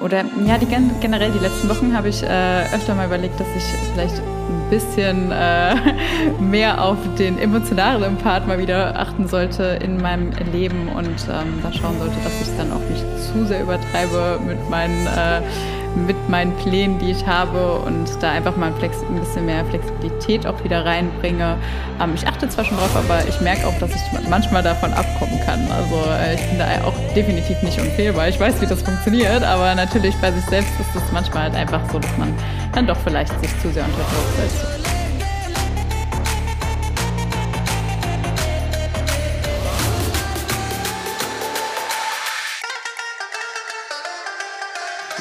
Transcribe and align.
oder 0.00 0.24
ja, 0.46 0.58
die, 0.58 0.66
generell 1.00 1.30
die 1.30 1.38
letzten 1.38 1.68
Wochen 1.68 1.96
habe 1.96 2.08
ich 2.08 2.22
äh, 2.22 2.64
öfter 2.74 2.94
mal 2.94 3.06
überlegt, 3.06 3.38
dass 3.40 3.46
ich 3.56 3.64
vielleicht 3.92 4.18
ein 4.18 4.70
bisschen 4.70 5.32
äh, 5.32 5.74
mehr 6.40 6.82
auf 6.82 6.98
den 7.18 7.38
emotionalen 7.38 8.16
Part 8.16 8.46
mal 8.46 8.58
wieder 8.58 8.98
achten 8.98 9.28
sollte 9.28 9.78
in 9.82 10.00
meinem 10.00 10.32
Leben 10.52 10.88
und 10.88 11.06
ähm, 11.06 11.60
da 11.62 11.72
schauen 11.72 11.98
sollte, 11.98 12.16
dass 12.22 12.40
ich 12.40 12.56
dann 12.56 12.72
auch 12.72 12.90
nicht 12.90 13.04
zu 13.32 13.46
sehr 13.46 13.62
übertreibe 13.62 14.40
mit 14.46 14.70
meinen 14.70 15.06
äh, 15.06 15.40
mit 15.96 16.28
meinen 16.28 16.54
Plänen, 16.56 16.98
die 16.98 17.10
ich 17.10 17.26
habe 17.26 17.76
und 17.80 18.08
da 18.20 18.32
einfach 18.32 18.56
mal 18.56 18.72
ein 18.72 19.20
bisschen 19.20 19.46
mehr 19.46 19.64
Flexibilität 19.66 20.46
auch 20.46 20.62
wieder 20.64 20.84
reinbringe. 20.84 21.56
Ähm, 22.00 22.12
ich 22.14 22.26
achte 22.26 22.48
zwar 22.48 22.64
schon 22.64 22.76
drauf, 22.76 22.94
aber 22.96 23.26
ich 23.28 23.40
merke 23.40 23.66
auch, 23.66 23.78
dass 23.78 23.90
ich 23.90 24.28
manchmal 24.28 24.62
davon 24.62 24.92
abkommen 24.92 25.40
kann. 25.44 25.60
Also 25.70 25.96
äh, 26.10 26.34
ich 26.34 26.48
bin 26.48 26.58
da 26.58 26.66
auch 26.84 26.94
definitiv 27.14 27.60
nicht 27.62 27.80
unfehlbar. 27.80 28.28
Ich 28.28 28.38
weiß, 28.38 28.60
wie 28.60 28.66
das 28.66 28.82
funktioniert, 28.82 29.42
aber 29.42 29.74
natürlich 29.74 30.14
bei 30.16 30.32
sich 30.32 30.44
selbst 30.46 30.72
ist 30.80 30.94
es 30.94 31.12
manchmal 31.12 31.44
halt 31.44 31.54
einfach 31.54 31.80
so, 31.90 31.98
dass 31.98 32.16
man 32.16 32.34
dann 32.72 32.86
doch 32.86 32.98
vielleicht 33.04 33.38
sich 33.40 33.50
zu 33.60 33.70
sehr 33.70 33.84
unter 33.84 33.98
Druck 33.98 34.36
setzt. 34.36 34.79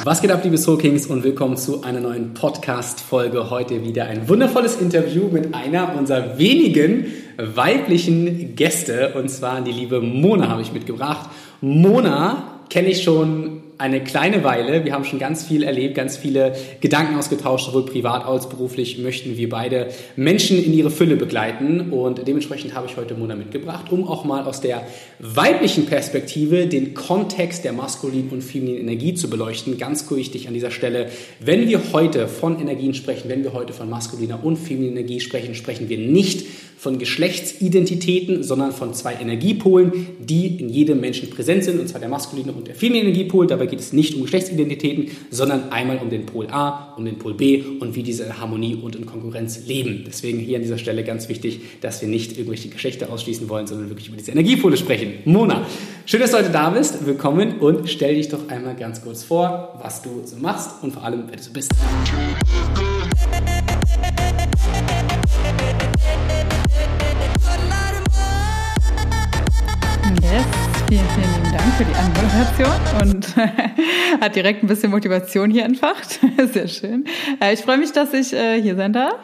Was 0.09 0.21
geht 0.21 0.31
ab, 0.31 0.43
liebe 0.43 0.57
Soul 0.57 0.79
Kings 0.79 1.05
und 1.05 1.23
willkommen 1.23 1.55
zu 1.55 1.83
einer 1.83 1.99
neuen 1.99 2.33
Podcast-Folge. 2.33 3.51
Heute 3.51 3.83
wieder 3.83 4.05
ein 4.05 4.27
wundervolles 4.27 4.81
Interview 4.81 5.27
mit 5.27 5.53
einer 5.53 5.95
unserer 5.95 6.39
wenigen 6.39 7.13
weiblichen 7.37 8.55
Gäste 8.55 9.13
und 9.13 9.29
zwar 9.29 9.61
die 9.61 9.71
liebe 9.71 10.01
Mona 10.01 10.47
habe 10.47 10.63
ich 10.63 10.73
mitgebracht. 10.73 11.29
Mona 11.61 12.61
kenne 12.71 12.87
ich 12.87 13.03
schon 13.03 13.61
eine 13.79 14.03
kleine 14.03 14.43
Weile. 14.43 14.83
Wir 14.83 14.91
haben 14.93 15.05
schon 15.05 15.19
ganz 15.19 15.45
viel 15.45 15.63
erlebt, 15.63 15.95
ganz 15.95 16.17
viele 16.17 16.53
Gedanken 16.81 17.15
ausgetauscht, 17.15 17.67
sowohl 17.67 17.85
privat 17.85 18.25
als 18.25 18.49
beruflich 18.49 18.97
möchten 18.97 19.37
wir 19.37 19.47
beide 19.47 19.87
Menschen 20.17 20.61
in 20.61 20.73
ihre 20.73 20.91
Fülle 20.91 21.15
begleiten. 21.15 21.91
Und 21.91 22.27
dementsprechend 22.27 22.75
habe 22.75 22.87
ich 22.87 22.97
heute 22.97 23.15
Mona 23.15 23.35
mitgebracht, 23.35 23.89
um 23.89 24.05
auch 24.05 24.25
mal 24.25 24.43
aus 24.43 24.59
der 24.59 24.85
weiblichen 25.19 25.85
Perspektive 25.85 26.67
den 26.67 26.93
Kontext 26.93 27.63
der 27.63 27.71
maskulinen 27.71 28.29
und 28.31 28.41
femininen 28.41 28.81
Energie 28.81 29.13
zu 29.13 29.29
beleuchten. 29.29 29.77
Ganz 29.77 30.09
wichtig 30.11 30.49
an 30.49 30.53
dieser 30.53 30.71
Stelle, 30.71 31.07
wenn 31.39 31.69
wir 31.69 31.93
heute 31.93 32.27
von 32.27 32.59
Energien 32.59 32.93
sprechen, 32.93 33.29
wenn 33.29 33.45
wir 33.45 33.53
heute 33.53 33.71
von 33.71 33.89
maskuliner 33.89 34.43
und 34.43 34.57
femininer 34.57 34.99
Energie 34.99 35.21
sprechen, 35.21 35.55
sprechen 35.55 35.87
wir 35.87 35.97
nicht 35.97 36.45
von 36.79 36.97
Geschlechtsidentitäten, 36.97 38.41
sondern 38.41 38.71
von 38.71 38.93
zwei 38.93 39.13
Energiepolen, 39.15 40.07
die 40.19 40.47
in 40.61 40.69
jedem 40.69 41.01
Menschen 41.01 41.29
präsent 41.29 41.65
sind, 41.65 41.77
und 41.77 41.89
zwar 41.89 41.99
der 41.99 42.07
maskuline 42.07 42.53
und 42.53 42.67
der 42.67 42.75
feminine 42.75 43.09
Energiepol. 43.09 43.47
Dabei 43.47 43.65
geht 43.69 43.79
es 43.79 43.93
nicht 43.93 44.15
um 44.15 44.23
Geschlechtsidentitäten, 44.23 45.11
sondern 45.31 45.71
einmal 45.71 45.97
um 45.97 46.09
den 46.09 46.25
Pol 46.25 46.47
A, 46.51 46.93
um 46.97 47.05
den 47.05 47.17
Pol 47.17 47.33
B 47.33 47.63
und 47.79 47.95
wie 47.95 48.03
diese 48.03 48.23
in 48.23 48.39
Harmonie 48.39 48.75
und 48.75 48.95
in 48.95 49.05
Konkurrenz 49.05 49.65
leben. 49.65 50.03
Deswegen 50.05 50.39
hier 50.39 50.57
an 50.57 50.63
dieser 50.63 50.77
Stelle 50.77 51.03
ganz 51.03 51.29
wichtig, 51.29 51.61
dass 51.81 52.01
wir 52.01 52.09
nicht 52.09 52.37
irgendwelche 52.37 52.69
Geschlechter 52.69 53.11
ausschließen 53.11 53.47
wollen, 53.49 53.67
sondern 53.67 53.89
wirklich 53.89 54.07
über 54.07 54.17
diese 54.17 54.31
Energiepole 54.31 54.77
sprechen. 54.77 55.13
Mona, 55.25 55.65
schön, 56.05 56.19
dass 56.19 56.31
du 56.31 56.37
heute 56.37 56.49
da 56.49 56.69
bist. 56.69 57.05
Willkommen 57.05 57.59
und 57.59 57.89
stell 57.89 58.15
dich 58.15 58.29
doch 58.29 58.49
einmal 58.49 58.75
ganz 58.75 59.01
kurz 59.01 59.23
vor, 59.23 59.79
was 59.81 60.01
du 60.01 60.21
so 60.25 60.37
machst 60.37 60.83
und 60.83 60.91
vor 60.91 61.03
allem, 61.03 61.23
wer 61.27 61.37
du 61.37 61.43
so 61.43 61.51
bist. 61.51 61.71
Vielen, 70.89 71.05
vielen 71.13 71.43
Dank 71.43 71.48
für 71.79 71.85
die 71.85 71.95
Anmoderation 71.95 72.75
und 73.01 73.37
hat 74.21 74.35
direkt 74.35 74.63
ein 74.63 74.67
bisschen 74.67 74.91
Motivation 74.91 75.49
hier 75.49 75.63
entfacht. 75.63 76.19
Sehr 76.51 76.67
schön. 76.67 77.05
Äh, 77.41 77.53
ich 77.53 77.61
freue 77.61 77.77
mich, 77.77 77.93
dass 77.93 78.13
ich 78.13 78.33
äh, 78.33 78.61
hier 78.61 78.75
sein 78.75 78.91
darf. 78.91 79.17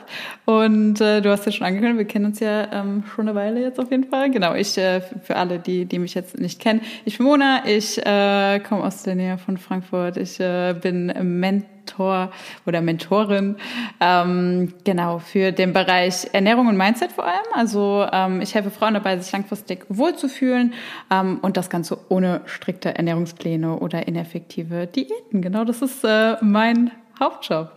Und 0.46 1.02
äh, 1.02 1.22
du 1.22 1.32
hast 1.32 1.46
ja 1.46 1.52
schon 1.52 1.68
angekündigt, 1.68 1.98
wir 1.98 2.06
kennen 2.06 2.28
uns 2.28 2.40
ja 2.40 2.72
ähm, 2.72 3.04
schon 3.14 3.28
eine 3.28 3.38
Weile 3.38 3.62
jetzt 3.62 3.78
auf 3.78 3.92
jeden 3.92 4.06
Fall. 4.06 4.32
Genau, 4.32 4.56
ich 4.56 4.72
für 4.72 5.36
alle, 5.36 5.60
die, 5.60 5.84
die 5.84 6.00
mich 6.00 6.14
jetzt 6.14 6.40
nicht 6.40 6.62
kennen, 6.62 6.80
ich 7.04 7.18
bin 7.18 7.28
Mona, 7.28 7.64
ich 7.66 7.96
komme 8.02 8.84
aus 8.86 9.04
der 9.04 9.16
Nähe 9.16 9.38
von 9.38 9.58
Frankfurt. 9.58 10.16
Ich 10.16 10.38
bin 10.38 11.08
Mentor 11.08 11.75
Mentor 11.86 12.32
oder 12.66 12.82
Mentorin, 12.82 13.58
ähm, 14.00 14.74
genau, 14.84 15.20
für 15.20 15.52
den 15.52 15.74
Bereich 15.74 16.28
Ernährung 16.34 16.68
und 16.68 16.78
Mindset 16.78 17.12
vor 17.12 17.26
allem. 17.26 17.46
Also 17.54 18.08
ähm, 18.12 18.42
ich 18.42 18.56
helfe 18.56 18.72
Frauen 18.72 18.96
dabei, 18.96 19.18
sich 19.18 19.32
langfristig 19.32 19.86
wohlzufühlen 19.90 20.74
ähm, 21.12 21.40
und 21.42 21.58
das 21.58 21.70
Ganze 21.70 21.98
ohne 22.10 22.42
strikte 22.46 22.96
Ernährungspläne 22.96 23.80
oder 23.80 24.08
ineffektive 24.08 24.88
Diäten. 24.88 25.42
Genau, 25.42 25.64
das 25.64 25.82
ist 25.82 26.04
äh, 26.04 26.38
mein 26.42 26.92
Hauptjob. 27.20 27.72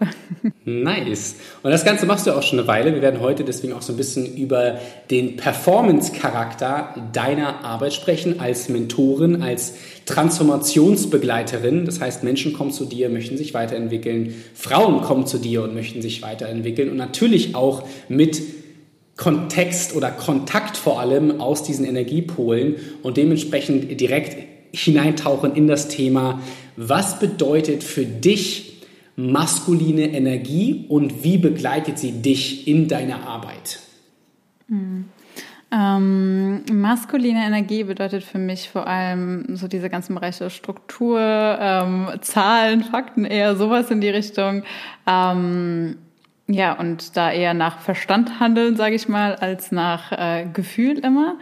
Nice. 0.65 1.37
Und 1.62 1.71
das 1.71 1.84
Ganze 1.84 2.06
machst 2.06 2.26
du 2.26 2.32
auch 2.32 2.43
schon 2.43 2.59
eine 2.59 2.69
Weile. 2.69 2.93
Wir 2.94 3.03
werden 3.03 3.21
heute 3.21 3.44
deswegen 3.44 3.72
auch 3.72 3.82
so 3.82 3.93
ein 3.93 3.97
bisschen 3.97 4.37
über 4.37 4.78
den 5.10 5.37
Performance-Charakter 5.37 6.94
deiner 7.12 7.65
Arbeit 7.65 7.94
sprechen 7.94 8.41
als 8.41 8.69
Mentorin, 8.69 9.43
als 9.43 9.75
Transformationsbegleiterin. 10.06 11.84
Das 11.84 12.00
heißt, 12.00 12.25
Menschen 12.25 12.53
kommen 12.53 12.72
zu 12.72 12.84
dir, 12.84 13.09
möchten 13.09 13.37
sich 13.37 13.54
weiterentwickeln. 13.54 14.34
Frauen 14.54 15.03
kommen 15.03 15.27
zu 15.27 15.38
dir 15.38 15.62
und 15.62 15.75
möchten 15.75 16.03
sich 16.03 16.22
weiterentwickeln. 16.22 16.91
Und 16.91 16.97
natürlich 16.97 17.54
auch 17.54 17.84
mit 18.09 18.43
Kontext 19.16 19.94
oder 19.94 20.10
Kontakt 20.10 20.77
vor 20.77 21.00
allem 21.00 21.41
aus 21.41 21.62
diesen 21.62 21.84
Energiepolen 21.84 22.77
und 23.03 23.16
dementsprechend 23.16 24.00
direkt 24.00 24.37
hineintauchen 24.72 25.54
in 25.54 25.66
das 25.66 25.88
Thema, 25.88 26.41
was 26.77 27.19
bedeutet 27.19 27.82
für 27.82 28.04
dich 28.04 28.78
maskuline 29.19 30.12
Energie 30.15 30.87
und 30.89 31.25
wie 31.25 31.39
begleitet 31.39 31.99
sie 31.99 32.23
dich 32.23 32.69
in 32.69 32.87
deiner 32.87 33.27
Arbeit? 33.27 33.81
Mhm. 34.69 35.06
Ähm, 35.71 36.62
maskuline 36.73 37.45
Energie 37.45 37.84
bedeutet 37.84 38.23
für 38.23 38.39
mich 38.39 38.71
vor 38.71 38.87
allem 38.87 39.57
so 39.57 39.69
diese 39.69 39.91
ganzen 39.91 40.15
Bereiche 40.15 40.49
Struktur, 40.49 41.21
ähm, 41.21 42.09
Zahlen, 42.23 42.84
Fakten, 42.84 43.25
eher 43.25 43.57
sowas 43.57 43.91
in 43.91 44.01
die 44.01 44.09
Richtung. 44.09 44.62
Ähm, 45.07 45.97
ja, 46.47 46.73
und 46.78 47.17
da 47.17 47.31
eher 47.31 47.53
nach 47.53 47.81
Verstand 47.81 48.41
handeln, 48.41 48.77
sage 48.77 48.95
ich 48.95 49.09
mal, 49.09 49.34
als 49.34 49.73
nach 49.73 50.12
äh, 50.12 50.47
Gefühl 50.51 50.99
immer. 51.01 51.37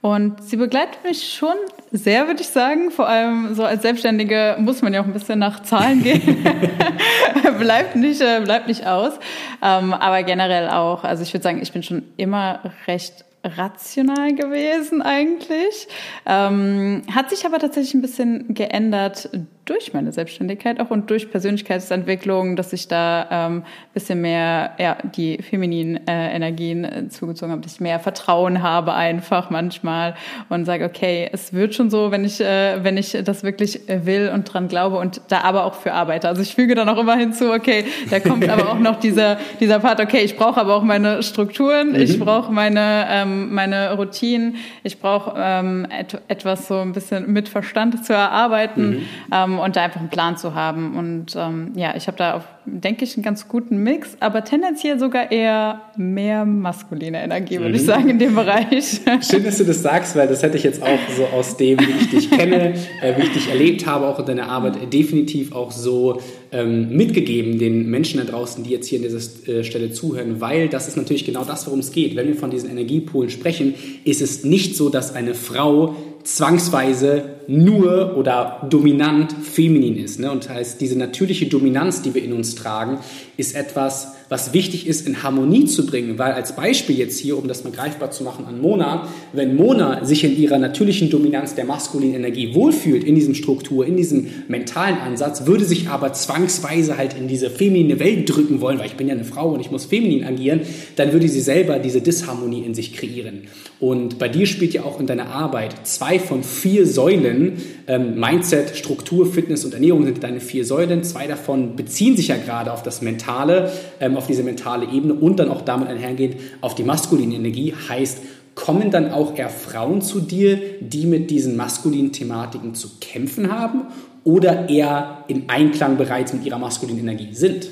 Und 0.00 0.42
sie 0.44 0.56
begleitet 0.56 1.02
mich 1.02 1.34
schon 1.34 1.56
sehr, 1.90 2.28
würde 2.28 2.40
ich 2.40 2.48
sagen. 2.48 2.90
Vor 2.90 3.08
allem 3.08 3.54
so 3.54 3.64
als 3.64 3.82
Selbstständige 3.82 4.56
muss 4.60 4.80
man 4.80 4.94
ja 4.94 5.00
auch 5.00 5.06
ein 5.06 5.12
bisschen 5.12 5.40
nach 5.40 5.62
Zahlen 5.62 6.02
gehen. 6.02 6.46
bleibt 7.58 7.96
nicht, 7.96 8.20
äh, 8.20 8.40
bleibt 8.44 8.68
nicht 8.68 8.86
aus. 8.86 9.14
Ähm, 9.60 9.92
aber 9.92 10.22
generell 10.22 10.68
auch, 10.68 11.02
also 11.02 11.22
ich 11.24 11.32
würde 11.32 11.42
sagen, 11.42 11.60
ich 11.60 11.72
bin 11.72 11.82
schon 11.82 12.04
immer 12.16 12.60
recht 12.86 13.24
rational 13.44 14.34
gewesen 14.34 15.02
eigentlich. 15.02 15.88
Ähm, 16.26 17.02
hat 17.12 17.30
sich 17.30 17.46
aber 17.46 17.58
tatsächlich 17.58 17.94
ein 17.94 18.02
bisschen 18.02 18.54
geändert 18.54 19.30
durch 19.68 19.92
meine 19.92 20.12
Selbstständigkeit 20.12 20.80
auch 20.80 20.90
und 20.90 21.10
durch 21.10 21.30
Persönlichkeitsentwicklung, 21.30 22.56
dass 22.56 22.72
ich 22.72 22.88
da 22.88 23.28
ähm, 23.30 23.62
bisschen 23.92 24.20
mehr 24.20 24.72
ja, 24.78 24.96
die 25.16 25.38
femininen 25.42 26.06
äh, 26.06 26.34
Energien 26.34 26.84
äh, 26.84 27.08
zugezogen 27.08 27.52
habe, 27.52 27.62
dass 27.62 27.74
ich 27.74 27.80
mehr 27.80 27.98
Vertrauen 27.98 28.62
habe 28.62 28.94
einfach 28.94 29.50
manchmal 29.50 30.14
und 30.48 30.64
sage, 30.64 30.84
okay, 30.84 31.28
es 31.32 31.52
wird 31.52 31.74
schon 31.74 31.90
so, 31.90 32.10
wenn 32.10 32.24
ich, 32.24 32.40
äh, 32.40 32.82
wenn 32.84 32.96
ich 32.96 33.16
das 33.24 33.42
wirklich 33.42 33.80
will 33.88 34.30
und 34.32 34.44
dran 34.44 34.68
glaube 34.68 34.98
und 34.98 35.20
da 35.28 35.40
aber 35.40 35.64
auch 35.64 35.74
für 35.74 35.92
arbeite. 35.92 36.28
Also 36.28 36.42
ich 36.42 36.54
füge 36.54 36.74
dann 36.74 36.88
auch 36.88 36.98
immer 36.98 37.16
hinzu, 37.16 37.52
okay, 37.52 37.84
da 38.10 38.20
kommt 38.20 38.48
aber 38.48 38.70
auch 38.70 38.78
noch 38.78 39.00
dieser, 39.00 39.38
dieser 39.60 39.80
Part, 39.80 40.00
okay, 40.00 40.20
ich 40.20 40.36
brauche 40.36 40.60
aber 40.60 40.74
auch 40.76 40.82
meine 40.82 41.22
Strukturen, 41.22 41.90
mhm. 41.90 41.96
ich 41.96 42.18
brauche 42.18 42.52
meine, 42.52 43.06
ähm, 43.10 43.52
meine 43.52 43.94
Routinen, 43.94 44.56
ich 44.82 44.98
brauche 44.98 45.34
ähm, 45.36 45.86
et 45.90 46.20
etwas 46.28 46.68
so 46.68 46.78
ein 46.78 46.92
bisschen 46.92 47.32
mit 47.32 47.48
Verstand 47.48 48.04
zu 48.04 48.12
erarbeiten. 48.12 48.90
Mhm. 48.90 49.02
Ähm, 49.32 49.57
und 49.58 49.76
da 49.76 49.82
einfach 49.82 50.00
einen 50.00 50.08
Plan 50.08 50.36
zu 50.36 50.54
haben. 50.54 50.96
Und 50.96 51.34
ähm, 51.36 51.72
ja, 51.74 51.94
ich 51.96 52.06
habe 52.06 52.16
da, 52.16 52.34
auf, 52.34 52.44
denke 52.64 53.04
ich, 53.04 53.16
einen 53.16 53.24
ganz 53.24 53.48
guten 53.48 53.82
Mix, 53.82 54.16
aber 54.20 54.44
tendenziell 54.44 54.98
sogar 54.98 55.30
eher 55.30 55.80
mehr 55.96 56.44
maskuline 56.44 57.22
Energie, 57.22 57.58
würde 57.58 57.70
mhm. 57.70 57.74
ich 57.74 57.84
sagen, 57.84 58.08
in 58.08 58.18
dem 58.18 58.34
Bereich. 58.34 59.00
Schön, 59.28 59.44
dass 59.44 59.58
du 59.58 59.64
das 59.64 59.82
sagst, 59.82 60.16
weil 60.16 60.28
das 60.28 60.42
hätte 60.42 60.56
ich 60.56 60.62
jetzt 60.62 60.82
auch 60.82 60.98
so 61.16 61.24
aus 61.26 61.56
dem, 61.56 61.78
wie 61.80 61.90
ich 61.90 62.10
dich 62.10 62.30
kenne, 62.30 62.74
äh, 63.02 63.16
wie 63.16 63.22
ich 63.22 63.32
dich 63.32 63.48
erlebt 63.48 63.86
habe, 63.86 64.06
auch 64.06 64.18
in 64.18 64.26
deiner 64.26 64.48
Arbeit, 64.48 64.92
definitiv 64.92 65.52
auch 65.52 65.70
so 65.70 66.20
ähm, 66.52 66.90
mitgegeben 66.96 67.58
den 67.58 67.90
Menschen 67.90 68.18
da 68.18 68.24
draußen, 68.24 68.64
die 68.64 68.70
jetzt 68.70 68.86
hier 68.86 68.98
an 68.98 69.02
dieser 69.02 69.50
äh, 69.50 69.64
Stelle 69.64 69.92
zuhören, 69.92 70.40
weil 70.40 70.68
das 70.68 70.88
ist 70.88 70.96
natürlich 70.96 71.24
genau 71.24 71.44
das, 71.44 71.66
worum 71.66 71.80
es 71.80 71.92
geht. 71.92 72.16
Wenn 72.16 72.28
wir 72.28 72.36
von 72.36 72.50
diesen 72.50 72.70
Energiepolen 72.70 73.30
sprechen, 73.30 73.74
ist 74.04 74.22
es 74.22 74.44
nicht 74.44 74.76
so, 74.76 74.88
dass 74.88 75.14
eine 75.14 75.34
Frau 75.34 75.94
zwangsweise 76.24 77.37
nur 77.48 78.16
oder 78.18 78.68
dominant 78.68 79.32
feminin 79.32 79.96
ist. 79.96 80.20
Ne? 80.20 80.30
Und 80.30 80.44
das 80.44 80.50
heißt, 80.50 80.80
diese 80.82 80.98
natürliche 80.98 81.46
Dominanz, 81.46 82.02
die 82.02 82.14
wir 82.14 82.22
in 82.22 82.34
uns 82.34 82.54
tragen, 82.54 82.98
ist 83.38 83.56
etwas, 83.56 84.12
was 84.28 84.52
wichtig 84.52 84.86
ist, 84.86 85.06
in 85.06 85.22
Harmonie 85.22 85.64
zu 85.64 85.86
bringen. 85.86 86.18
Weil 86.18 86.32
als 86.32 86.54
Beispiel 86.54 86.98
jetzt 86.98 87.18
hier, 87.18 87.38
um 87.38 87.48
das 87.48 87.64
mal 87.64 87.72
greifbar 87.72 88.10
zu 88.10 88.22
machen 88.22 88.44
an 88.44 88.60
Mona, 88.60 89.08
wenn 89.32 89.56
Mona 89.56 90.04
sich 90.04 90.24
in 90.24 90.36
ihrer 90.36 90.58
natürlichen 90.58 91.08
Dominanz 91.08 91.54
der 91.54 91.64
maskulinen 91.64 92.16
Energie 92.16 92.54
wohlfühlt, 92.54 93.02
in 93.02 93.14
diesem 93.14 93.34
Struktur, 93.34 93.86
in 93.86 93.96
diesem 93.96 94.26
mentalen 94.48 94.98
Ansatz, 94.98 95.46
würde 95.46 95.64
sich 95.64 95.88
aber 95.88 96.12
zwangsweise 96.12 96.98
halt 96.98 97.16
in 97.16 97.28
diese 97.28 97.48
feminine 97.48 97.98
Welt 97.98 98.28
drücken 98.28 98.60
wollen, 98.60 98.78
weil 98.78 98.86
ich 98.86 98.96
bin 98.96 99.08
ja 99.08 99.14
eine 99.14 99.24
Frau 99.24 99.52
und 99.52 99.60
ich 99.60 99.70
muss 99.70 99.86
feminin 99.86 100.24
agieren, 100.24 100.60
dann 100.96 101.14
würde 101.14 101.28
sie 101.28 101.40
selber 101.40 101.78
diese 101.78 102.02
Disharmonie 102.02 102.62
in 102.64 102.74
sich 102.74 102.92
kreieren. 102.92 103.44
Und 103.80 104.18
bei 104.18 104.28
dir 104.28 104.44
spielt 104.44 104.74
ja 104.74 104.82
auch 104.82 105.00
in 105.00 105.06
deiner 105.06 105.30
Arbeit 105.30 105.86
zwei 105.86 106.18
von 106.18 106.42
vier 106.42 106.84
Säulen, 106.86 107.37
ähm, 107.86 108.18
Mindset, 108.18 108.76
Struktur, 108.76 109.26
Fitness 109.26 109.64
und 109.64 109.74
Ernährung 109.74 110.04
sind 110.04 110.22
deine 110.22 110.40
vier 110.40 110.64
Säulen. 110.64 111.04
Zwei 111.04 111.26
davon 111.26 111.76
beziehen 111.76 112.16
sich 112.16 112.28
ja 112.28 112.36
gerade 112.36 112.72
auf 112.72 112.82
das 112.82 113.02
Mentale, 113.02 113.70
ähm, 114.00 114.16
auf 114.16 114.26
diese 114.26 114.42
mentale 114.42 114.86
Ebene 114.92 115.14
und 115.14 115.38
dann 115.38 115.50
auch 115.50 115.62
damit 115.62 115.88
einhergeht 115.88 116.36
auf 116.60 116.74
die 116.74 116.84
maskuline 116.84 117.34
Energie. 117.34 117.74
Heißt, 117.88 118.18
kommen 118.54 118.90
dann 118.90 119.12
auch 119.12 119.36
eher 119.36 119.50
Frauen 119.50 120.02
zu 120.02 120.20
dir, 120.20 120.58
die 120.80 121.06
mit 121.06 121.30
diesen 121.30 121.56
maskulinen 121.56 122.12
Thematiken 122.12 122.74
zu 122.74 122.90
kämpfen 123.00 123.52
haben 123.52 123.82
oder 124.24 124.68
eher 124.68 125.24
in 125.28 125.48
Einklang 125.48 125.96
bereits 125.96 126.32
mit 126.32 126.44
ihrer 126.44 126.58
maskulinen 126.58 127.00
Energie 127.00 127.34
sind? 127.34 127.70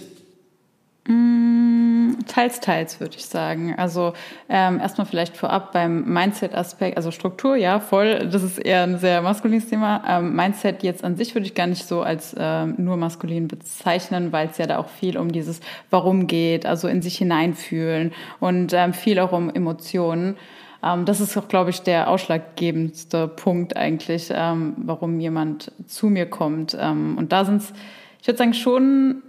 Teils, 2.26 2.60
teils, 2.60 3.00
würde 3.00 3.16
ich 3.16 3.26
sagen. 3.26 3.74
Also 3.76 4.12
ähm, 4.48 4.80
erstmal 4.80 5.06
vielleicht 5.06 5.36
vorab 5.36 5.72
beim 5.72 6.04
Mindset-Aspekt, 6.04 6.96
also 6.96 7.10
Struktur, 7.10 7.56
ja, 7.56 7.80
voll. 7.80 8.28
Das 8.30 8.42
ist 8.42 8.58
eher 8.58 8.82
ein 8.82 8.98
sehr 8.98 9.22
maskulines 9.22 9.68
Thema. 9.68 10.02
Ähm, 10.06 10.34
Mindset 10.34 10.82
jetzt 10.82 11.04
an 11.04 11.16
sich 11.16 11.34
würde 11.34 11.46
ich 11.46 11.54
gar 11.54 11.66
nicht 11.66 11.86
so 11.86 12.02
als 12.02 12.34
ähm, 12.38 12.74
nur 12.78 12.96
maskulin 12.96 13.48
bezeichnen, 13.48 14.32
weil 14.32 14.48
es 14.48 14.58
ja 14.58 14.66
da 14.66 14.78
auch 14.78 14.88
viel 14.88 15.16
um 15.16 15.32
dieses 15.32 15.60
Warum 15.90 16.26
geht, 16.26 16.66
also 16.66 16.88
in 16.88 17.02
sich 17.02 17.18
hineinfühlen 17.18 18.12
und 18.40 18.72
ähm, 18.72 18.92
viel 18.92 19.18
auch 19.18 19.32
um 19.32 19.48
Emotionen. 19.50 20.36
Ähm, 20.82 21.04
das 21.04 21.20
ist 21.20 21.36
auch, 21.36 21.48
glaube 21.48 21.70
ich, 21.70 21.82
der 21.82 22.08
ausschlaggebendste 22.10 23.28
Punkt 23.28 23.76
eigentlich, 23.76 24.30
ähm, 24.32 24.74
warum 24.78 25.20
jemand 25.20 25.72
zu 25.86 26.08
mir 26.08 26.26
kommt. 26.26 26.76
Ähm, 26.78 27.16
und 27.18 27.32
da 27.32 27.44
sind 27.44 27.62
es, 27.62 27.72
ich 28.20 28.26
würde 28.26 28.38
sagen, 28.38 28.54
schon 28.54 29.22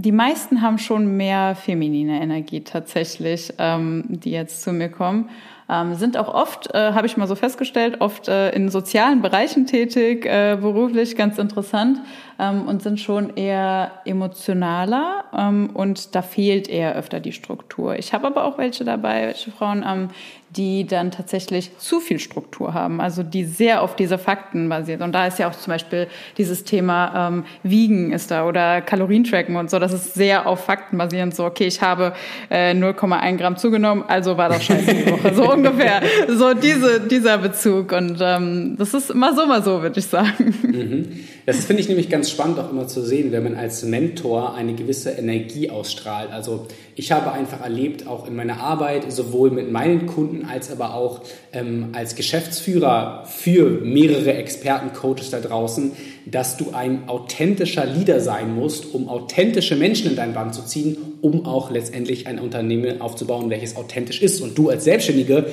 die 0.00 0.12
meisten 0.12 0.62
haben 0.62 0.78
schon 0.78 1.16
mehr 1.16 1.54
feminine 1.54 2.22
Energie 2.22 2.62
tatsächlich, 2.62 3.52
ähm, 3.58 4.04
die 4.08 4.30
jetzt 4.30 4.62
zu 4.62 4.72
mir 4.72 4.88
kommen. 4.88 5.28
Ähm, 5.68 5.94
sind 5.94 6.16
auch 6.16 6.32
oft, 6.32 6.74
äh, 6.74 6.92
habe 6.94 7.06
ich 7.06 7.16
mal 7.16 7.28
so 7.28 7.36
festgestellt, 7.36 8.00
oft 8.00 8.26
äh, 8.28 8.50
in 8.50 8.70
sozialen 8.70 9.22
Bereichen 9.22 9.66
tätig, 9.66 10.26
äh, 10.26 10.56
beruflich, 10.60 11.16
ganz 11.16 11.38
interessant 11.38 12.00
ähm, 12.40 12.66
und 12.66 12.82
sind 12.82 12.98
schon 12.98 13.36
eher 13.36 13.92
emotionaler 14.04 15.24
ähm, 15.36 15.70
und 15.74 16.14
da 16.14 16.22
fehlt 16.22 16.68
eher 16.68 16.96
öfter 16.96 17.20
die 17.20 17.32
Struktur. 17.32 17.96
Ich 17.96 18.12
habe 18.12 18.26
aber 18.26 18.44
auch 18.44 18.58
welche 18.58 18.84
dabei, 18.84 19.26
welche 19.26 19.50
Frauen, 19.50 19.84
ähm, 19.86 20.08
die 20.56 20.84
dann 20.84 21.12
tatsächlich 21.12 21.78
zu 21.78 22.00
viel 22.00 22.18
Struktur 22.18 22.74
haben, 22.74 23.00
also 23.00 23.22
die 23.22 23.44
sehr 23.44 23.82
auf 23.82 23.94
diese 23.94 24.18
Fakten 24.18 24.68
basiert. 24.68 25.00
Und 25.00 25.12
da 25.12 25.26
ist 25.26 25.38
ja 25.38 25.48
auch 25.48 25.54
zum 25.54 25.72
Beispiel 25.72 26.08
dieses 26.38 26.64
Thema 26.64 27.28
ähm, 27.28 27.44
Wiegen 27.62 28.12
ist 28.12 28.32
da 28.32 28.44
oder 28.46 28.80
Kalorientracken 28.80 29.54
und 29.54 29.70
so, 29.70 29.78
das 29.78 29.92
ist 29.92 30.14
sehr 30.14 30.48
auf 30.48 30.64
Fakten 30.64 30.98
basierend. 30.98 31.36
So, 31.36 31.44
okay, 31.44 31.66
ich 31.66 31.80
habe 31.80 32.14
äh, 32.48 32.72
0,1 32.72 33.36
Gramm 33.36 33.56
zugenommen, 33.58 34.04
also 34.08 34.36
war 34.36 34.48
das 34.48 34.64
scheiße 34.64 34.92
die 34.92 35.10
Woche. 35.10 35.34
So 35.34 35.52
ungefähr, 35.52 36.02
so 36.28 36.52
diese, 36.54 37.00
dieser 37.00 37.38
Bezug. 37.38 37.92
Und 37.92 38.18
ähm, 38.20 38.74
das 38.76 38.92
ist 38.92 39.10
immer 39.10 39.34
so, 39.36 39.46
mal 39.46 39.62
so, 39.62 39.82
würde 39.82 40.00
ich 40.00 40.06
sagen. 40.06 40.54
Mhm. 40.62 41.20
Das 41.50 41.64
finde 41.64 41.82
ich 41.82 41.88
nämlich 41.88 42.08
ganz 42.08 42.30
spannend 42.30 42.60
auch 42.60 42.70
immer 42.70 42.86
zu 42.86 43.02
sehen, 43.02 43.32
wenn 43.32 43.42
man 43.42 43.56
als 43.56 43.82
Mentor 43.82 44.54
eine 44.54 44.74
gewisse 44.74 45.10
Energie 45.10 45.68
ausstrahlt. 45.68 46.30
Also 46.30 46.68
ich 46.94 47.10
habe 47.10 47.32
einfach 47.32 47.60
erlebt, 47.60 48.06
auch 48.06 48.28
in 48.28 48.36
meiner 48.36 48.60
Arbeit, 48.60 49.10
sowohl 49.10 49.50
mit 49.50 49.68
meinen 49.68 50.06
Kunden 50.06 50.44
als 50.44 50.70
aber 50.70 50.94
auch 50.94 51.22
ähm, 51.52 51.88
als 51.90 52.14
Geschäftsführer 52.14 53.24
für 53.26 53.80
mehrere 53.82 54.34
Experten, 54.34 54.92
Coaches 54.92 55.30
da 55.30 55.40
draußen, 55.40 55.90
dass 56.24 56.56
du 56.56 56.70
ein 56.72 57.08
authentischer 57.08 57.84
Leader 57.84 58.20
sein 58.20 58.54
musst, 58.54 58.94
um 58.94 59.08
authentische 59.08 59.74
Menschen 59.74 60.08
in 60.08 60.14
dein 60.14 60.34
Band 60.34 60.54
zu 60.54 60.62
ziehen, 60.64 60.98
um 61.20 61.46
auch 61.46 61.72
letztendlich 61.72 62.28
ein 62.28 62.38
Unternehmen 62.38 63.00
aufzubauen, 63.00 63.50
welches 63.50 63.74
authentisch 63.74 64.22
ist. 64.22 64.40
Und 64.40 64.56
du 64.56 64.68
als 64.68 64.84
Selbstständige 64.84 65.46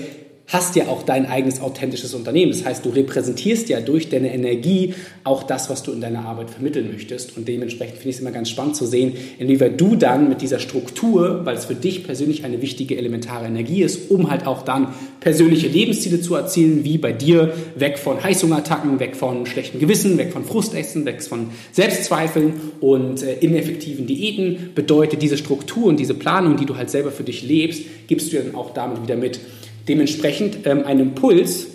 hast 0.47 0.77
ja 0.77 0.87
auch 0.87 1.03
dein 1.03 1.25
eigenes 1.25 1.59
authentisches 1.59 2.13
Unternehmen. 2.13 2.53
Das 2.53 2.63
heißt, 2.63 2.85
du 2.85 2.89
repräsentierst 2.89 3.67
ja 3.67 3.81
durch 3.81 4.09
deine 4.09 4.33
Energie 4.33 4.93
auch 5.25 5.43
das, 5.43 5.69
was 5.69 5.83
du 5.83 5.91
in 5.91 5.99
deiner 5.99 6.25
Arbeit 6.25 6.49
vermitteln 6.49 6.89
möchtest. 6.91 7.35
Und 7.35 7.47
dementsprechend 7.49 7.97
finde 7.97 8.09
ich 8.09 8.15
es 8.15 8.21
immer 8.21 8.31
ganz 8.31 8.49
spannend 8.49 8.77
zu 8.77 8.85
sehen, 8.85 9.13
inwieweit 9.39 9.79
du 9.79 9.97
dann 9.97 10.29
mit 10.29 10.41
dieser 10.41 10.59
Struktur, 10.59 11.41
weil 11.45 11.57
es 11.57 11.65
für 11.65 11.75
dich 11.75 12.05
persönlich 12.05 12.45
eine 12.45 12.61
wichtige 12.61 12.97
elementare 12.97 13.45
Energie 13.45 13.83
ist, 13.83 14.09
um 14.09 14.29
halt 14.29 14.47
auch 14.47 14.63
dann 14.63 14.93
persönliche 15.19 15.67
Lebensziele 15.67 16.21
zu 16.21 16.35
erzielen, 16.35 16.85
wie 16.85 16.97
bei 16.97 17.11
dir, 17.11 17.53
weg 17.75 17.97
von 17.97 18.23
Heißhungerattacken, 18.23 19.01
weg 19.01 19.17
von 19.17 19.45
schlechtem 19.45 19.81
Gewissen, 19.81 20.17
weg 20.17 20.31
von 20.31 20.45
Frustessen, 20.45 21.05
weg 21.05 21.21
von 21.21 21.49
Selbstzweifeln 21.73 22.53
und 22.79 23.21
äh, 23.21 23.33
ineffektiven 23.39 24.07
Diäten, 24.07 24.71
bedeutet 24.73 25.21
diese 25.21 25.37
Struktur 25.37 25.87
und 25.87 25.99
diese 25.99 26.13
Planung, 26.13 26.55
die 26.55 26.65
du 26.65 26.77
halt 26.77 26.89
selber 26.89 27.11
für 27.11 27.23
dich 27.23 27.43
lebst, 27.43 27.83
gibst 28.07 28.31
du 28.31 28.37
dann 28.37 28.55
auch 28.55 28.73
damit 28.73 29.03
wieder 29.03 29.17
mit. 29.17 29.39
Dementsprechend 29.87 30.65
ähm, 30.65 30.83
ein 30.85 30.99
Impuls, 30.99 31.67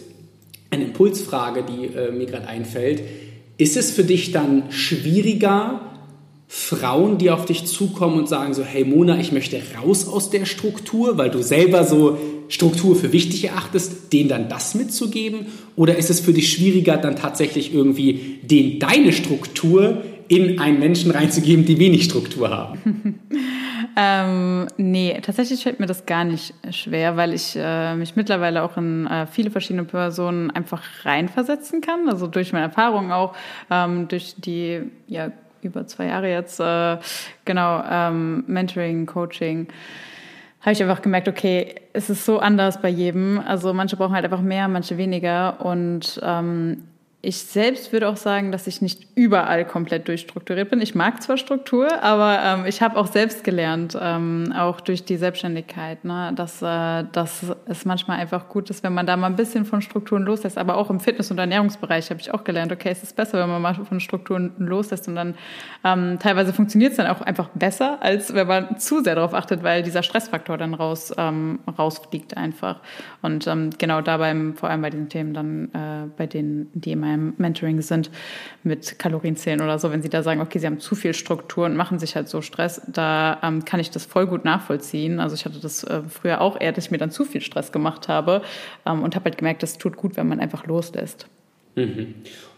eine 0.70 0.84
Impulsfrage, 0.84 1.64
die 1.64 1.86
äh, 1.86 2.12
mir 2.12 2.26
gerade 2.26 2.46
einfällt. 2.46 3.02
Ist 3.58 3.76
es 3.76 3.90
für 3.90 4.04
dich 4.04 4.32
dann 4.32 4.70
schwieriger, 4.70 5.92
Frauen, 6.54 7.16
die 7.16 7.30
auf 7.30 7.46
dich 7.46 7.64
zukommen 7.64 8.18
und 8.18 8.28
sagen 8.28 8.52
so, 8.52 8.62
hey 8.62 8.84
Mona, 8.84 9.18
ich 9.18 9.32
möchte 9.32 9.58
raus 9.82 10.06
aus 10.06 10.28
der 10.28 10.44
Struktur, 10.44 11.16
weil 11.16 11.30
du 11.30 11.42
selber 11.42 11.84
so 11.84 12.18
Struktur 12.48 12.94
für 12.94 13.10
wichtig 13.10 13.44
erachtest, 13.44 14.12
denen 14.12 14.28
dann 14.28 14.50
das 14.50 14.74
mitzugeben? 14.74 15.46
Oder 15.76 15.96
ist 15.96 16.10
es 16.10 16.20
für 16.20 16.34
dich 16.34 16.52
schwieriger, 16.52 16.98
dann 16.98 17.16
tatsächlich 17.16 17.72
irgendwie 17.72 18.40
den 18.42 18.78
deine 18.78 19.14
Struktur 19.14 20.02
in 20.28 20.58
einen 20.58 20.78
Menschen 20.78 21.10
reinzugeben, 21.10 21.64
die 21.64 21.78
wenig 21.78 22.04
Struktur 22.04 22.50
haben? 22.50 23.18
Ähm, 23.96 24.68
nee, 24.76 25.18
tatsächlich 25.22 25.62
fällt 25.62 25.80
mir 25.80 25.86
das 25.86 26.06
gar 26.06 26.24
nicht 26.24 26.54
schwer, 26.70 27.16
weil 27.16 27.34
ich 27.34 27.56
äh, 27.56 27.94
mich 27.94 28.16
mittlerweile 28.16 28.62
auch 28.62 28.76
in 28.76 29.06
äh, 29.06 29.26
viele 29.26 29.50
verschiedene 29.50 29.84
Personen 29.84 30.50
einfach 30.50 30.82
reinversetzen 31.04 31.80
kann. 31.80 32.08
Also 32.08 32.26
durch 32.26 32.52
meine 32.52 32.66
Erfahrungen 32.66 33.12
auch, 33.12 33.34
ähm, 33.70 34.08
durch 34.08 34.34
die 34.38 34.90
ja 35.06 35.30
über 35.60 35.86
zwei 35.86 36.06
Jahre 36.06 36.30
jetzt, 36.30 36.58
äh, 36.58 36.98
genau, 37.44 37.82
ähm, 37.88 38.44
Mentoring, 38.46 39.06
Coaching 39.06 39.68
habe 40.62 40.72
ich 40.72 40.82
einfach 40.82 41.02
gemerkt, 41.02 41.28
okay, 41.28 41.74
es 41.92 42.08
ist 42.08 42.24
so 42.24 42.38
anders 42.38 42.80
bei 42.80 42.88
jedem. 42.88 43.40
Also 43.40 43.74
manche 43.74 43.96
brauchen 43.96 44.14
halt 44.14 44.24
einfach 44.24 44.40
mehr, 44.40 44.68
manche 44.68 44.96
weniger. 44.96 45.60
Und 45.64 46.20
ähm, 46.22 46.84
ich 47.24 47.38
selbst 47.38 47.92
würde 47.92 48.08
auch 48.08 48.16
sagen, 48.16 48.50
dass 48.50 48.66
ich 48.66 48.82
nicht 48.82 49.06
überall 49.14 49.64
komplett 49.64 50.08
durchstrukturiert 50.08 50.70
bin. 50.70 50.80
Ich 50.80 50.96
mag 50.96 51.22
zwar 51.22 51.36
Struktur, 51.36 52.02
aber 52.02 52.40
ähm, 52.42 52.66
ich 52.66 52.82
habe 52.82 52.96
auch 52.96 53.06
selbst 53.06 53.44
gelernt, 53.44 53.96
ähm, 54.00 54.52
auch 54.56 54.80
durch 54.80 55.04
die 55.04 55.16
Selbstständigkeit, 55.16 56.04
ne, 56.04 56.32
dass, 56.34 56.60
äh, 56.62 57.04
dass 57.12 57.46
es 57.66 57.84
manchmal 57.84 58.18
einfach 58.18 58.48
gut 58.48 58.70
ist, 58.70 58.82
wenn 58.82 58.92
man 58.92 59.06
da 59.06 59.16
mal 59.16 59.28
ein 59.28 59.36
bisschen 59.36 59.64
von 59.64 59.82
Strukturen 59.82 60.24
loslässt. 60.24 60.58
Aber 60.58 60.76
auch 60.76 60.90
im 60.90 60.98
Fitness- 60.98 61.30
und 61.30 61.38
Ernährungsbereich 61.38 62.10
habe 62.10 62.20
ich 62.20 62.34
auch 62.34 62.42
gelernt, 62.42 62.72
okay, 62.72 62.88
es 62.90 63.04
ist 63.04 63.14
besser, 63.14 63.38
wenn 63.38 63.48
man 63.48 63.62
mal 63.62 63.74
von 63.74 64.00
Strukturen 64.00 64.52
loslässt 64.58 65.06
und 65.06 65.14
dann 65.14 65.36
ähm, 65.84 66.18
teilweise 66.18 66.52
funktioniert 66.52 66.90
es 66.90 66.96
dann 66.96 67.06
auch 67.06 67.20
einfach 67.20 67.50
besser, 67.50 68.02
als 68.02 68.34
wenn 68.34 68.48
man 68.48 68.80
zu 68.80 69.00
sehr 69.00 69.14
darauf 69.14 69.32
achtet, 69.32 69.62
weil 69.62 69.84
dieser 69.84 70.02
Stressfaktor 70.02 70.58
dann 70.58 70.74
raus, 70.74 71.14
ähm, 71.16 71.60
rausfliegt 71.78 72.36
einfach. 72.36 72.80
Und 73.20 73.46
ähm, 73.46 73.70
genau 73.78 74.00
da 74.00 74.16
beim, 74.16 74.56
vor 74.56 74.70
allem 74.70 74.82
bei 74.82 74.90
diesen 74.90 75.08
Themen 75.08 75.34
dann, 75.34 75.68
äh, 75.72 76.08
bei 76.16 76.26
denen, 76.26 76.68
die 76.74 76.90
in 76.90 77.00
meinem 77.12 77.34
Mentoring 77.38 77.80
sind, 77.82 78.10
mit 78.62 78.98
Kalorienzählen 78.98 79.60
oder 79.60 79.78
so, 79.78 79.90
wenn 79.90 80.02
sie 80.02 80.08
da 80.08 80.22
sagen, 80.22 80.40
okay, 80.40 80.58
sie 80.58 80.66
haben 80.66 80.80
zu 80.80 80.94
viel 80.94 81.14
Struktur 81.14 81.66
und 81.66 81.76
machen 81.76 81.98
sich 81.98 82.16
halt 82.16 82.28
so 82.28 82.42
Stress, 82.42 82.82
da 82.86 83.38
ähm, 83.42 83.64
kann 83.64 83.80
ich 83.80 83.90
das 83.90 84.04
voll 84.04 84.26
gut 84.26 84.44
nachvollziehen. 84.44 85.20
Also 85.20 85.34
ich 85.34 85.44
hatte 85.44 85.60
das 85.60 85.84
äh, 85.84 86.02
früher 86.08 86.40
auch 86.40 86.60
eher, 86.60 86.72
dass 86.72 86.86
ich 86.86 86.90
mir 86.90 86.98
dann 86.98 87.10
zu 87.10 87.24
viel 87.24 87.40
Stress 87.40 87.72
gemacht 87.72 88.08
habe 88.08 88.42
ähm, 88.86 89.02
und 89.02 89.14
habe 89.14 89.26
halt 89.26 89.38
gemerkt, 89.38 89.62
das 89.62 89.78
tut 89.78 89.96
gut, 89.96 90.16
wenn 90.16 90.28
man 90.28 90.40
einfach 90.40 90.66
loslässt. 90.66 91.26
Mhm. 91.74 92.14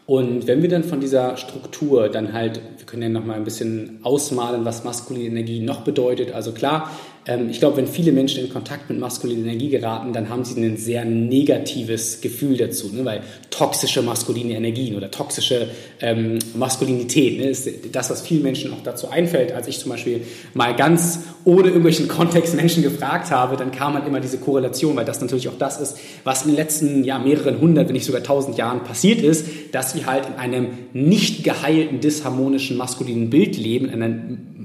Und 0.07 0.47
wenn 0.47 0.61
wir 0.61 0.69
dann 0.69 0.85
von 0.85 1.01
dieser 1.01 1.39
Struktur 1.39 2.11
dann 2.11 2.35
halt, 2.35 2.61
wir 2.77 2.85
können 2.85 3.03
ja 3.03 3.09
noch 3.09 3.25
mal 3.25 3.37
ein 3.37 3.45
bisschen 3.45 4.01
ausmalen, 4.03 4.65
was 4.67 4.85
maskuline 4.85 5.29
Energie 5.29 5.61
noch 5.61 5.81
bedeutet. 5.81 6.33
Also 6.33 6.53
klar, 6.53 6.91
ich 7.27 7.59
glaube, 7.59 7.79
wenn 7.79 7.87
viele 7.87 8.13
Menschen 8.13 8.45
in 8.45 8.53
Kontakt 8.53 8.91
mit 8.91 8.99
maskuliner 8.99 9.47
Energie 9.47 9.71
geraten, 9.71 10.13
dann 10.13 10.29
haben 10.29 10.45
sie 10.45 10.61
ein 10.61 10.77
sehr 10.77 11.07
negatives 11.07 12.21
Gefühl 12.21 12.59
dazu, 12.59 12.91
ne? 12.93 13.03
weil 13.07 13.23
toxische 13.49 14.03
maskuline 14.03 14.55
Energien 14.55 14.95
oder 14.95 15.11
toxische 15.11 15.69
ähm, 16.01 16.39
Maskulinität 16.55 17.39
ne, 17.39 17.49
ist 17.49 17.67
das, 17.93 18.11
was 18.11 18.21
vielen 18.21 18.43
Menschen 18.43 18.75
auch 18.75 18.83
dazu 18.85 19.09
einfällt. 19.09 19.53
Als 19.53 19.69
ich 19.69 19.79
zum 19.79 19.91
Beispiel 19.91 20.21
mal 20.53 20.77
ganz 20.77 21.21
ohne 21.47 21.69
irgendwelchen 21.69 22.09
Kontext 22.09 22.55
Menschen 22.57 22.83
gefragt 22.83 23.31
habe, 23.31 23.57
dann 23.57 23.71
kam 23.71 23.95
halt 23.95 24.07
immer 24.07 24.21
diese 24.21 24.37
Korrelation, 24.37 24.95
weil 24.97 25.07
das 25.07 25.23
natürlich 25.23 25.49
auch 25.49 25.59
das 25.59 25.81
ist, 25.81 25.97
was 26.25 26.43
in 26.43 26.49
den 26.49 26.57
letzten 26.57 27.05
ja, 27.05 27.19
mehreren 27.19 27.59
hundert, 27.59 27.89
wenn 27.89 27.95
nicht 27.95 28.05
sogar 28.05 28.23
tausend 28.23 28.59
Jahren 28.59 28.85
passiert 28.85 29.23
ist, 29.23 29.47
dass 29.73 29.95
wir 29.95 30.05
halt 30.05 30.27
in 30.27 30.35
einem 30.35 30.69
nicht 30.93 31.43
geheilten, 31.43 32.01
disharmonischen 32.01 32.77
maskulinen 32.77 33.31
Bild 33.31 33.57
leben, 33.57 33.87
in 33.89 34.03
einer 34.03 34.15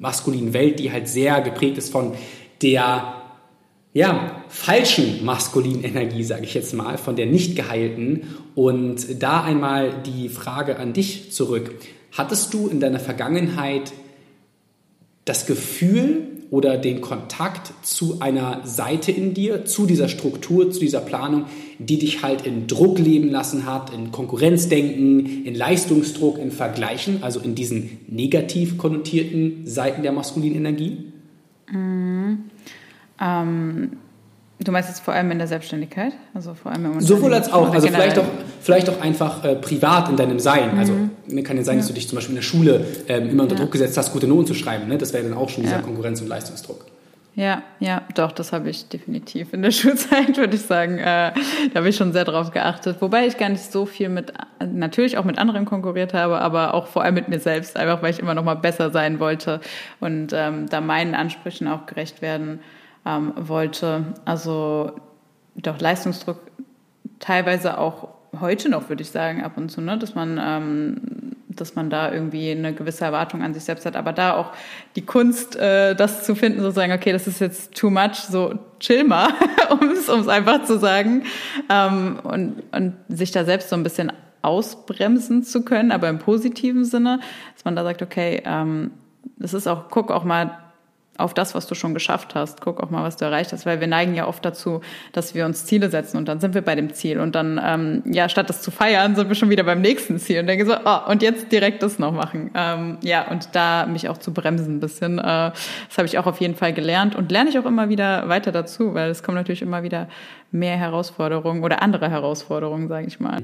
maskulinen 0.02 0.54
Welt, 0.54 0.80
die 0.80 0.92
halt 0.92 1.08
sehr 1.08 1.42
geprägt 1.42 1.78
ist 1.78 1.92
von 1.92 2.14
der 2.62 3.16
ja, 3.94 4.44
falschen 4.50 5.26
maskulinen 5.26 5.84
Energie, 5.84 6.24
sage 6.24 6.44
ich 6.44 6.54
jetzt 6.54 6.74
mal, 6.74 6.98
von 6.98 7.16
der 7.16 7.26
nicht 7.26 7.56
geheilten. 7.56 8.36
Und 8.56 9.22
da 9.22 9.44
einmal 9.44 9.94
die 10.06 10.30
Frage 10.30 10.78
an 10.78 10.94
dich 10.94 11.32
zurück. 11.32 11.72
Hattest 12.12 12.54
du 12.54 12.68
in 12.68 12.80
deiner 12.80 13.00
Vergangenheit 13.00 13.92
das 15.26 15.46
Gefühl 15.46 16.39
oder 16.52 16.78
den 16.78 17.02
Kontakt 17.02 17.74
zu 17.86 18.22
einer 18.22 18.62
Seite 18.66 19.12
in 19.12 19.34
dir, 19.34 19.66
zu 19.66 19.86
dieser 19.86 20.08
Struktur, 20.08 20.72
zu 20.72 20.80
dieser 20.80 21.00
Planung, 21.00 21.46
die 21.78 22.00
dich 22.00 22.24
halt 22.24 22.46
in 22.46 22.68
Druck 22.68 22.98
leben 22.98 23.30
lassen 23.30 23.66
hat, 23.66 23.94
in 23.94 24.12
Konkurrenzdenken, 24.12 25.46
in 25.46 25.54
Leistungsdruck, 25.54 26.40
in 26.40 26.52
Vergleichen, 26.52 27.24
also 27.24 27.40
in 27.40 27.56
diesen 27.56 28.00
negativ 28.08 28.78
konnotierten 28.78 29.68
Seiten 29.68 30.02
der 30.02 30.12
maskulinen 30.12 30.58
Energie? 30.58 31.06
Mhm. 31.72 32.46
Ähm, 33.22 33.92
du 34.60 34.72
meinst 34.72 34.90
jetzt 34.90 35.00
vor 35.00 35.14
allem 35.14 35.32
in 35.32 35.38
der 35.38 35.48
Selbstständigkeit? 35.48 36.14
Also 36.34 36.54
vor 36.54 36.72
allem 36.72 36.86
im 36.86 37.02
Sowohl 37.02 37.34
als 37.34 37.52
auch, 37.52 37.74
also 37.74 37.88
vielleicht 37.88 38.18
auch, 38.20 38.26
vielleicht 38.62 38.90
auch 38.90 39.02
einfach 39.02 39.44
äh, 39.44 39.56
privat 39.56 40.10
in 40.10 40.18
deinem 40.18 40.40
Sein. 40.40 40.78
Also, 40.78 40.94
mhm. 40.94 41.12
Also 41.26 41.36
ne, 41.36 41.44
kann 41.44 41.58
ja 41.58 41.64
sein, 41.64 41.78
dass 41.78 41.88
du 41.88 41.94
dich 41.94 42.08
zum 42.08 42.18
Beispiel 42.18 42.36
in 42.36 42.42
der 42.42 42.48
Schule 42.48 42.86
ähm, 43.08 43.30
immer 43.30 43.44
unter 43.44 43.56
ja. 43.56 43.62
Druck 43.62 43.72
gesetzt 43.72 43.98
hast, 43.98 44.12
gute 44.12 44.28
Noten 44.28 44.48
zu 44.48 44.54
schreiben. 44.54 44.88
Ne? 44.88 44.98
Das 44.98 45.14
wäre 45.14 45.24
dann 45.24 45.34
auch 45.34 45.50
schon 45.50 45.64
dieser 45.64 45.78
ja. 45.78 45.82
Konkurrenz- 45.82 46.22
und 46.22 46.28
Leistungsdruck. 46.28 46.86
Ja, 47.36 47.64
ja, 47.80 48.02
doch, 48.16 48.34
das 48.34 48.52
habe 48.52 48.70
ich 48.70 48.90
definitiv 48.90 49.54
in 49.54 49.62
der 49.62 49.72
Schulzeit, 49.72 50.36
würde 50.36 50.58
ich 50.58 50.64
sagen. 50.64 50.98
Äh, 50.98 51.32
da 51.72 51.76
habe 51.76 51.88
ich 51.88 51.96
schon 51.96 52.12
sehr 52.12 52.26
drauf 52.26 52.52
geachtet. 52.52 52.98
Wobei 53.00 53.28
ich 53.28 53.38
gar 53.38 53.48
nicht 53.48 53.72
so 53.72 53.86
viel 53.86 54.10
mit, 54.10 54.34
natürlich 54.60 55.18
auch 55.18 55.24
mit 55.24 55.38
anderen 55.38 55.64
konkurriert 55.64 56.14
habe, 56.14 56.40
aber 56.42 56.74
auch 56.74 56.88
vor 56.88 57.04
allem 57.04 57.14
mit 57.14 57.30
mir 57.30 57.40
selbst, 57.40 57.78
einfach 57.78 58.02
weil 58.02 58.12
ich 58.12 58.20
immer 58.20 58.34
noch 58.34 58.44
mal 58.44 58.56
besser 58.56 58.90
sein 58.90 59.22
wollte 59.22 59.62
und 60.02 60.34
ähm, 60.34 60.68
da 60.70 60.82
meinen 60.82 61.16
Ansprüchen 61.16 61.70
auch 61.70 61.86
gerecht 61.86 62.22
werden 62.22 62.60
ähm, 63.06 63.34
wollte. 63.36 64.14
Also 64.26 64.94
doch 65.56 65.80
Leistungsdruck 65.80 66.40
teilweise 67.20 67.78
auch 67.78 68.10
heute 68.40 68.70
noch, 68.70 68.90
würde 68.90 69.02
ich 69.02 69.12
sagen, 69.12 69.44
ab 69.44 69.54
und 69.58 69.70
zu, 69.70 69.82
ne? 69.82 69.98
dass 69.98 70.16
man 70.16 70.40
ähm, 70.42 71.30
dass 71.60 71.76
man 71.76 71.90
da 71.90 72.12
irgendwie 72.12 72.52
eine 72.52 72.74
gewisse 72.74 73.06
Erwartung 73.06 73.42
an 73.42 73.54
sich 73.54 73.64
selbst 73.64 73.86
hat, 73.86 73.96
aber 73.96 74.14
da 74.14 74.36
auch 74.36 74.52
die 74.96 75.06
Kunst, 75.06 75.56
äh, 75.56 75.96
das 75.96 76.24
zu 76.24 76.36
finden, 76.36 76.62
sozusagen, 76.62 76.94
okay, 76.94 77.12
das 77.12 77.28
ist 77.28 77.40
jetzt 77.40 77.76
too 77.76 77.90
much, 77.90 78.16
so 78.16 78.58
chill 78.80 79.04
mal, 79.04 79.30
um 79.70 79.90
es 79.92 80.10
einfach 80.28 80.64
zu 80.64 80.78
sagen, 80.78 81.24
ähm, 81.70 82.20
und, 82.24 82.64
und 82.72 82.96
sich 83.10 83.32
da 83.32 83.46
selbst 83.46 83.70
so 83.70 83.76
ein 83.76 83.84
bisschen 83.84 84.12
ausbremsen 84.42 85.44
zu 85.44 85.64
können, 85.64 85.92
aber 85.92 86.08
im 86.10 86.20
positiven 86.20 86.86
Sinne, 86.86 87.20
dass 87.56 87.66
man 87.66 87.76
da 87.76 87.84
sagt, 87.84 88.02
okay, 88.02 88.42
ähm, 88.46 88.92
das 89.38 89.54
ist 89.54 89.68
auch, 89.68 89.90
guck 89.90 90.12
auch 90.12 90.24
mal 90.24 90.58
auf 91.20 91.34
das, 91.34 91.56
was 91.56 91.68
du 91.68 91.76
schon 91.76 91.94
geschafft 91.94 92.36
hast. 92.36 92.62
Guck 92.62 92.82
auch 92.82 92.90
mal, 92.90 93.04
was 93.04 93.18
du 93.18 93.26
erreicht 93.26 93.52
hast, 93.54 93.66
weil 93.66 93.80
wir 93.80 93.88
neigen 93.88 94.16
ja 94.16 94.28
oft 94.28 94.44
dazu, 94.44 94.82
dass 95.12 95.36
wir 95.36 95.46
uns 95.46 95.66
Ziele 95.66 95.90
setzen 95.90 96.18
und 96.18 96.28
dann 96.28 96.40
sind 96.40 96.54
wir 96.54 96.62
bei 96.62 96.76
dem 96.76 96.94
Ziel 96.94 97.20
und 97.20 97.36
dann, 97.36 97.60
ähm, 97.64 98.04
ja, 98.12 98.30
statt 98.30 98.50
das 98.50 98.62
zu 98.62 98.72
feiern, 98.72 99.16
sind 99.16 99.28
wir 99.28 99.36
schon 99.36 99.50
wieder 99.50 99.64
beim 99.64 99.82
nächsten 99.82 100.18
Ziel 100.20 100.40
und 100.40 100.48
denken 100.48 100.66
so, 100.66 100.74
oh, 100.74 101.12
und 101.12 101.22
jetzt 101.22 101.52
direkt 101.52 101.84
das 101.84 102.00
noch 102.00 102.12
machen. 102.12 102.52
Ähm, 102.56 102.98
ja, 103.02 103.30
und 103.30 103.50
da 103.54 103.86
mich 103.86 104.10
auch 104.10 104.18
zu 104.18 104.34
bremsen 104.34 104.78
ein 104.78 104.80
bisschen, 104.80 105.20
äh, 105.20 105.22
das 105.24 105.98
habe 105.98 106.08
ich 106.08 106.18
auch 106.18 106.26
auf 106.26 106.40
jeden 106.40 106.56
Fall 106.56 106.74
gelernt 106.74 107.16
und 107.16 107.32
lerne 107.32 107.50
ich 107.50 107.60
auch 107.60 107.66
immer 107.66 107.90
wieder 107.90 108.30
weiter 108.30 108.52
dazu, 108.52 108.94
weil 108.94 109.10
es 109.10 109.24
kommen 109.24 109.36
natürlich 109.36 109.62
immer 109.62 109.84
wieder 109.84 110.08
mehr 110.52 110.78
Herausforderungen 110.78 111.64
oder 111.64 111.82
andere 111.82 112.10
Herausforderungen, 112.10 112.88
sage 112.88 113.08
ich 113.08 113.20
mal. 113.20 113.42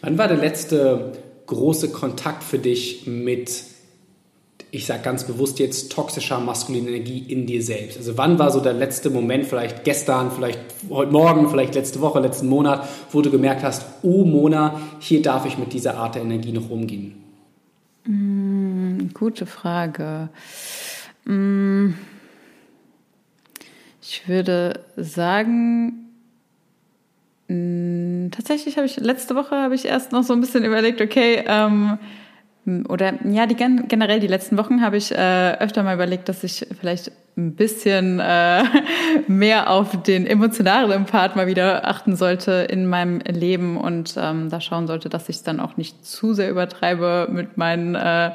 Wann 0.00 0.18
war 0.18 0.28
der 0.28 0.38
letzte 0.38 1.12
große 1.46 1.90
Kontakt 1.90 2.42
für 2.42 2.58
dich 2.58 3.06
mit 3.06 3.73
ich 4.74 4.86
sage 4.86 5.02
ganz 5.02 5.24
bewusst 5.24 5.60
jetzt, 5.60 5.92
toxischer 5.92 6.40
maskuline 6.40 6.88
Energie 6.88 7.18
in 7.28 7.46
dir 7.46 7.62
selbst? 7.62 7.96
Also 7.96 8.18
wann 8.18 8.40
war 8.40 8.50
so 8.50 8.58
der 8.58 8.72
letzte 8.72 9.08
Moment, 9.08 9.46
vielleicht 9.46 9.84
gestern, 9.84 10.32
vielleicht 10.32 10.58
heute 10.90 11.12
Morgen, 11.12 11.48
vielleicht 11.48 11.76
letzte 11.76 12.00
Woche, 12.00 12.18
letzten 12.18 12.48
Monat, 12.48 12.88
wo 13.12 13.22
du 13.22 13.30
gemerkt 13.30 13.62
hast, 13.62 13.86
oh 14.02 14.24
Mona, 14.24 14.80
hier 14.98 15.22
darf 15.22 15.46
ich 15.46 15.58
mit 15.58 15.72
dieser 15.72 15.96
Art 15.96 16.16
der 16.16 16.22
Energie 16.22 16.50
noch 16.50 16.70
umgehen? 16.70 17.14
Mm, 18.04 19.10
gute 19.14 19.46
Frage. 19.46 20.28
Mm, 21.24 21.90
ich 24.02 24.28
würde 24.28 24.80
sagen, 24.96 26.10
mm, 27.46 28.30
tatsächlich 28.32 28.76
habe 28.76 28.86
ich 28.86 28.96
letzte 28.96 29.36
Woche 29.36 29.54
habe 29.54 29.76
ich 29.76 29.84
erst 29.84 30.10
noch 30.10 30.24
so 30.24 30.32
ein 30.32 30.40
bisschen 30.40 30.64
überlegt, 30.64 31.00
okay, 31.00 31.44
ähm, 31.46 31.96
oder 32.88 33.14
ja, 33.24 33.46
die 33.46 33.54
generell 33.54 34.20
die 34.20 34.26
letzten 34.26 34.56
Wochen 34.56 34.80
habe 34.80 34.96
ich 34.96 35.12
äh, 35.12 35.52
öfter 35.58 35.82
mal 35.82 35.94
überlegt, 35.94 36.28
dass 36.28 36.44
ich 36.44 36.66
vielleicht 36.78 37.12
ein 37.36 37.56
bisschen 37.56 38.20
äh, 38.20 38.62
mehr 39.26 39.70
auf 39.70 40.02
den 40.02 40.26
emotionalen 40.26 41.04
Part 41.04 41.34
mal 41.34 41.46
wieder 41.46 41.88
achten 41.88 42.14
sollte 42.14 42.52
in 42.52 42.86
meinem 42.86 43.18
Leben 43.20 43.76
und 43.76 44.14
ähm, 44.16 44.50
da 44.50 44.60
schauen 44.60 44.86
sollte, 44.86 45.08
dass 45.08 45.28
ich 45.28 45.36
es 45.36 45.42
dann 45.42 45.58
auch 45.58 45.76
nicht 45.76 46.06
zu 46.06 46.32
sehr 46.32 46.48
übertreibe 46.48 47.28
mit 47.30 47.56
meinen 47.56 47.96
äh, 47.96 48.32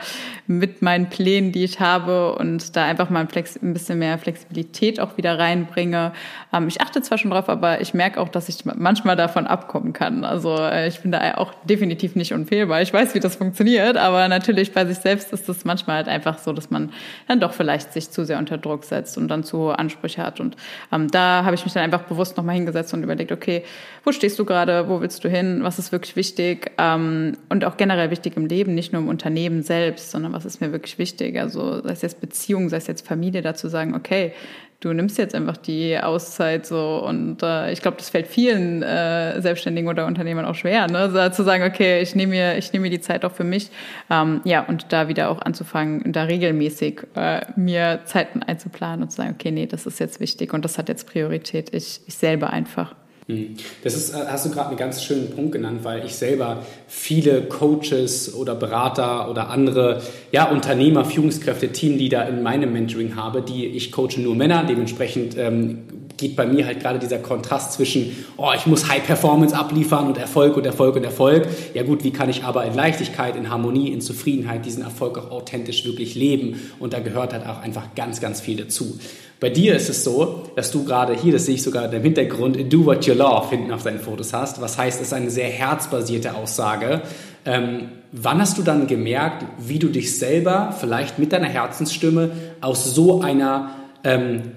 mit 0.47 0.81
meinen 0.81 1.07
Plänen, 1.09 1.51
die 1.51 1.63
ich 1.63 1.79
habe 1.79 2.35
und 2.35 2.75
da 2.75 2.83
einfach 2.83 3.09
mal 3.09 3.21
ein, 3.21 3.29
Flex 3.29 3.55
ein 3.61 3.73
bisschen 3.73 3.99
mehr 3.99 4.17
Flexibilität 4.17 4.99
auch 4.99 5.15
wieder 5.15 5.39
reinbringe. 5.39 6.11
Ähm, 6.51 6.67
ich 6.67 6.81
achte 6.81 7.01
zwar 7.01 7.17
schon 7.17 7.31
drauf, 7.31 7.47
aber 7.47 7.79
ich 7.79 7.93
merke 7.93 8.19
auch, 8.19 8.29
dass 8.29 8.49
ich 8.49 8.65
manchmal 8.65 9.15
davon 9.15 9.47
abkommen 9.47 9.93
kann. 9.93 10.25
Also 10.25 10.57
äh, 10.57 10.87
ich 10.87 10.99
bin 10.99 11.11
da 11.11 11.35
auch 11.35 11.53
definitiv 11.63 12.15
nicht 12.15 12.33
unfehlbar. 12.33 12.81
Ich 12.81 12.91
weiß, 12.91 13.15
wie 13.15 13.19
das 13.21 13.37
funktioniert, 13.37 13.95
aber 13.95 14.27
natürlich 14.27 14.73
bei 14.73 14.85
sich 14.85 14.97
selbst 14.97 15.31
ist 15.31 15.47
es 15.47 15.63
manchmal 15.63 15.97
halt 15.97 16.09
einfach 16.09 16.39
so, 16.39 16.51
dass 16.51 16.69
man 16.69 16.91
dann 17.27 17.39
doch 17.39 17.53
vielleicht 17.53 17.93
sich 17.93 18.11
zu 18.11 18.25
sehr 18.25 18.39
unter 18.39 18.57
Druck 18.57 18.83
setzt 18.89 19.17
und 19.17 19.27
dann 19.27 19.43
zu 19.43 19.58
hohe 19.60 19.79
Ansprüche 19.79 20.24
hat. 20.24 20.39
Und 20.39 20.55
ähm, 20.91 21.10
da 21.10 21.43
habe 21.46 21.55
ich 21.55 21.63
mich 21.63 21.74
dann 21.74 21.84
einfach 21.84 22.03
bewusst 22.03 22.38
nochmal 22.38 22.55
hingesetzt 22.55 22.93
und 22.93 23.03
überlegt, 23.03 23.31
okay, 23.31 23.63
wo 24.03 24.12
stehst 24.12 24.38
du 24.39 24.46
gerade, 24.46 24.89
wo 24.89 25.01
willst 25.01 25.24
du 25.24 25.29
hin, 25.29 25.60
was 25.63 25.79
ist 25.79 25.91
wirklich 25.91 26.15
wichtig 26.15 26.72
ähm, 26.77 27.38
und 27.50 27.65
auch 27.65 27.77
generell 27.77 28.12
wichtig 28.12 28.36
im 28.36 28.46
Leben, 28.46 28.75
nicht 28.75 28.91
nur 28.91 29.01
im 29.01 29.08
Unternehmen 29.08 29.63
selbst, 29.63 30.12
sondern 30.12 30.34
was 30.34 30.46
ist 30.46 30.62
mir 30.62 30.72
wirklich 30.72 30.98
wichtig. 30.98 31.39
Also 31.39 31.81
sei 31.81 31.91
es 31.91 32.01
jetzt 32.01 32.22
Beziehung, 32.22 32.69
sei 32.69 32.77
es 32.77 32.88
jetzt 32.88 33.08
Familie, 33.08 33.41
dazu 33.41 33.67
sagen, 33.67 33.96
okay, 33.96 34.34
du 34.79 34.93
nimmst 34.93 35.17
jetzt 35.17 35.36
einfach 35.36 35.57
die 35.57 35.98
Auszeit 36.00 36.65
so 36.65 37.03
und 37.05 37.43
äh, 37.43 37.71
ich 37.71 37.81
glaube, 37.81 37.98
das 37.98 38.09
fällt 38.09 38.27
vielen 38.27 38.81
äh, 38.81 39.41
Selbstständigen 39.41 39.89
oder 39.89 40.05
Unternehmern 40.05 40.45
auch 40.45 40.55
schwer, 40.55 40.88
ne? 40.88 41.09
So, 41.12 41.29
zu 41.29 41.43
sagen, 41.43 41.63
okay, 41.63 42.01
ich 42.01 42.15
nehme 42.15 42.31
mir, 42.31 42.57
ich 42.57 42.71
nehme 42.71 42.83
mir 42.83 42.89
die 42.89 43.01
Zeit 43.01 43.25
auch 43.25 43.31
für 43.33 43.43
mich, 43.43 43.71
ähm, 44.09 44.41
ja 44.45 44.62
und 44.62 44.91
da 44.93 45.07
wieder 45.07 45.29
auch 45.29 45.41
anzufangen, 45.41 46.12
da 46.12 46.24
regelmäßig 46.24 47.01
äh, 47.15 47.41
mir 47.55 48.01
Zeiten 48.05 48.41
einzuplanen 48.41 49.03
und 49.03 49.09
zu 49.09 49.17
sagen, 49.17 49.36
okay, 49.38 49.51
nee, 49.51 49.65
das 49.65 49.86
ist 49.86 50.00
jetzt 50.00 50.19
wichtig 50.19 50.53
und 50.53 50.63
das 50.63 50.77
hat 50.77 50.88
jetzt 50.88 51.07
Priorität, 51.07 51.74
ich, 51.74 52.01
ich 52.07 52.15
selber 52.15 52.51
einfach. 52.51 52.95
Hm. 53.29 53.57
Das 53.83 53.95
ist, 53.95 54.09
äh, 54.09 54.25
hast 54.27 54.48
du 54.48 54.50
gerade 54.50 54.69
einen 54.69 54.77
ganz 54.77 55.03
schönen 55.03 55.29
Punkt 55.29 55.51
genannt, 55.51 55.81
weil 55.83 56.03
ich 56.03 56.15
selber 56.15 56.63
viele 56.88 57.43
Coaches 57.43 58.33
oder 58.33 58.55
Berater 58.55 59.29
oder 59.29 59.50
andere 59.50 60.01
ja, 60.31 60.50
Unternehmer, 60.50 61.05
Führungskräfte, 61.05 61.69
Teamleader 61.69 62.27
in 62.27 62.41
meinem 62.41 62.74
Mentoring 62.74 63.15
habe, 63.15 63.43
die 63.43 63.67
ich 63.67 63.91
coache 63.91 64.19
nur 64.19 64.36
Männer. 64.36 64.63
Dementsprechend 64.67 65.38
ähm, 65.38 65.83
geht 66.19 66.35
bei 66.35 66.45
mir 66.45 66.65
halt 66.65 66.81
gerade 66.81 66.99
dieser 66.99 67.17
Kontrast 67.17 67.73
zwischen, 67.73 68.25
oh, 68.38 68.51
ich 68.55 68.65
muss 68.65 68.89
High 68.89 69.03
Performance 69.03 69.55
abliefern 69.55 70.07
und 70.07 70.17
Erfolg 70.17 70.57
und 70.57 70.65
Erfolg 70.65 70.95
und 70.95 71.03
Erfolg. 71.03 71.47
Ja 71.73 71.83
gut, 71.83 72.03
wie 72.03 72.11
kann 72.11 72.29
ich 72.29 72.43
aber 72.43 72.65
in 72.65 72.75
Leichtigkeit, 72.75 73.35
in 73.35 73.49
Harmonie, 73.49 73.91
in 73.91 74.01
Zufriedenheit 74.01 74.65
diesen 74.65 74.83
Erfolg 74.83 75.17
auch 75.17 75.31
authentisch 75.31 75.85
wirklich 75.85 76.15
leben? 76.15 76.59
Und 76.79 76.93
da 76.93 76.99
gehört 76.99 77.33
halt 77.33 77.47
auch 77.47 77.61
einfach 77.61 77.95
ganz, 77.95 78.21
ganz 78.21 78.41
viel 78.41 78.57
dazu. 78.57 78.99
Bei 79.39 79.49
dir 79.49 79.75
ist 79.77 79.89
es 79.89 80.03
so, 80.03 80.43
dass 80.57 80.69
du 80.71 80.83
gerade 80.83 81.13
hier, 81.13 81.31
das 81.31 81.45
sehe 81.45 81.55
ich 81.55 81.63
sogar 81.63 81.91
im 81.91 82.03
Hintergrund, 82.03 82.57
do 82.71 82.85
what 82.85 83.05
you 83.05 83.13
love 83.13 83.49
hinten 83.49 83.71
auf 83.71 83.83
deinen 83.83 83.99
Fotos 83.99 84.33
hast. 84.33 84.59
Was 84.61 84.77
heißt, 84.77 84.99
es 84.99 85.07
ist 85.07 85.13
eine 85.13 85.31
sehr 85.31 85.47
herzbasierte 85.47 86.35
Aussage. 86.35 87.01
Ähm, 87.45 87.88
wann 88.11 88.41
hast 88.41 88.57
du 88.57 88.63
dann 88.63 88.88
gemerkt, 88.88 89.45
wie 89.57 89.79
du 89.79 89.88
dich 89.88 90.19
selber 90.19 90.75
vielleicht 90.77 91.19
mit 91.19 91.31
deiner 91.31 91.47
Herzensstimme 91.47 92.31
aus 92.59 92.93
so 92.93 93.21
einer 93.21 93.75
ähm, 94.03 94.51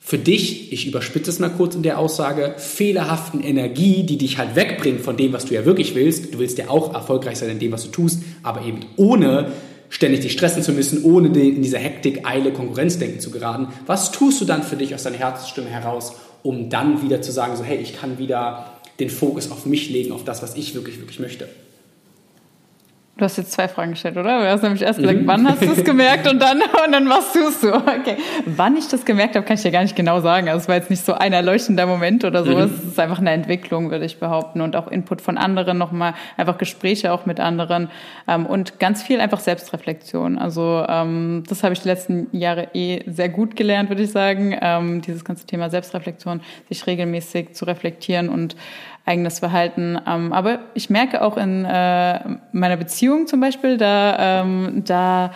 für 0.00 0.18
dich, 0.18 0.72
ich 0.72 0.86
überspitze 0.86 1.30
es 1.30 1.38
mal 1.38 1.50
kurz 1.50 1.74
in 1.74 1.82
der 1.82 1.98
Aussage, 1.98 2.54
fehlerhaften 2.56 3.42
Energie, 3.42 4.04
die 4.04 4.16
dich 4.16 4.38
halt 4.38 4.56
wegbringt 4.56 5.02
von 5.02 5.16
dem, 5.16 5.32
was 5.32 5.44
du 5.44 5.54
ja 5.54 5.64
wirklich 5.64 5.94
willst. 5.94 6.32
Du 6.32 6.38
willst 6.38 6.56
ja 6.56 6.70
auch 6.70 6.94
erfolgreich 6.94 7.38
sein 7.38 7.50
in 7.50 7.58
dem, 7.58 7.72
was 7.72 7.84
du 7.84 7.90
tust, 7.90 8.22
aber 8.42 8.64
eben 8.64 8.80
ohne 8.96 9.52
ständig 9.90 10.20
dich 10.20 10.32
stressen 10.32 10.62
zu 10.62 10.72
müssen, 10.72 11.04
ohne 11.04 11.28
in 11.28 11.62
dieser 11.62 11.78
Hektik, 11.78 12.26
Eile, 12.26 12.52
Konkurrenzdenken 12.52 13.20
zu 13.20 13.30
geraten. 13.30 13.68
Was 13.86 14.12
tust 14.12 14.40
du 14.40 14.44
dann 14.44 14.62
für 14.62 14.76
dich 14.76 14.94
aus 14.94 15.02
deiner 15.02 15.18
Herzensstimme 15.18 15.68
heraus, 15.68 16.14
um 16.42 16.70
dann 16.70 17.02
wieder 17.02 17.20
zu 17.20 17.32
sagen, 17.32 17.56
so 17.56 17.64
hey, 17.64 17.78
ich 17.78 17.94
kann 17.94 18.18
wieder 18.18 18.72
den 19.00 19.10
Fokus 19.10 19.50
auf 19.50 19.66
mich 19.66 19.90
legen, 19.90 20.12
auf 20.12 20.24
das, 20.24 20.42
was 20.42 20.56
ich 20.56 20.74
wirklich, 20.74 20.98
wirklich 20.98 21.20
möchte? 21.20 21.48
Du 23.18 23.24
hast 23.24 23.36
jetzt 23.36 23.50
zwei 23.50 23.66
Fragen 23.66 23.90
gestellt, 23.90 24.16
oder? 24.16 24.38
Du 24.38 24.48
hast 24.48 24.62
nämlich 24.62 24.80
erst 24.80 25.00
gesagt, 25.00 25.22
mhm. 25.22 25.26
wann 25.26 25.48
hast 25.48 25.60
du 25.60 25.72
es 25.72 25.82
gemerkt 25.84 26.30
und 26.30 26.40
dann, 26.40 26.62
und 26.86 26.92
dann 26.92 27.08
tust 27.32 27.64
du? 27.64 27.74
Okay. 27.74 28.16
Wann 28.46 28.76
ich 28.76 28.86
das 28.86 29.04
gemerkt 29.04 29.34
habe, 29.34 29.44
kann 29.44 29.56
ich 29.56 29.62
dir 29.62 29.72
gar 29.72 29.82
nicht 29.82 29.96
genau 29.96 30.20
sagen. 30.20 30.48
Also 30.48 30.60
es 30.62 30.68
war 30.68 30.76
jetzt 30.76 30.88
nicht 30.88 31.04
so 31.04 31.14
ein 31.14 31.32
erleuchtender 31.32 31.86
Moment 31.86 32.24
oder 32.24 32.44
so. 32.44 32.52
Mhm. 32.52 32.58
Es 32.58 32.84
ist 32.84 33.00
einfach 33.00 33.18
eine 33.18 33.32
Entwicklung, 33.32 33.90
würde 33.90 34.04
ich 34.04 34.20
behaupten. 34.20 34.60
Und 34.60 34.76
auch 34.76 34.86
Input 34.86 35.20
von 35.20 35.36
anderen 35.36 35.78
nochmal, 35.78 36.14
einfach 36.36 36.58
Gespräche 36.58 37.12
auch 37.12 37.26
mit 37.26 37.40
anderen 37.40 37.90
ähm, 38.28 38.46
und 38.46 38.78
ganz 38.78 39.02
viel 39.02 39.18
einfach 39.18 39.40
Selbstreflexion. 39.40 40.38
Also 40.38 40.86
ähm, 40.88 41.42
das 41.48 41.64
habe 41.64 41.72
ich 41.72 41.80
die 41.80 41.88
letzten 41.88 42.28
Jahre 42.30 42.68
eh 42.72 43.02
sehr 43.10 43.30
gut 43.30 43.56
gelernt, 43.56 43.88
würde 43.88 44.04
ich 44.04 44.12
sagen. 44.12 44.56
Ähm, 44.60 45.02
dieses 45.02 45.24
ganze 45.24 45.44
Thema 45.44 45.70
Selbstreflexion, 45.70 46.40
sich 46.68 46.86
regelmäßig 46.86 47.54
zu 47.54 47.64
reflektieren 47.64 48.28
und 48.28 48.54
eigenes 49.08 49.38
Verhalten. 49.40 49.98
Ähm, 50.06 50.32
aber 50.32 50.60
ich 50.74 50.90
merke 50.90 51.22
auch 51.22 51.36
in 51.36 51.64
äh, 51.64 52.20
meiner 52.52 52.76
Beziehung 52.76 53.26
zum 53.26 53.40
Beispiel, 53.40 53.78
da, 53.78 54.42
ähm, 54.42 54.82
da 54.86 55.32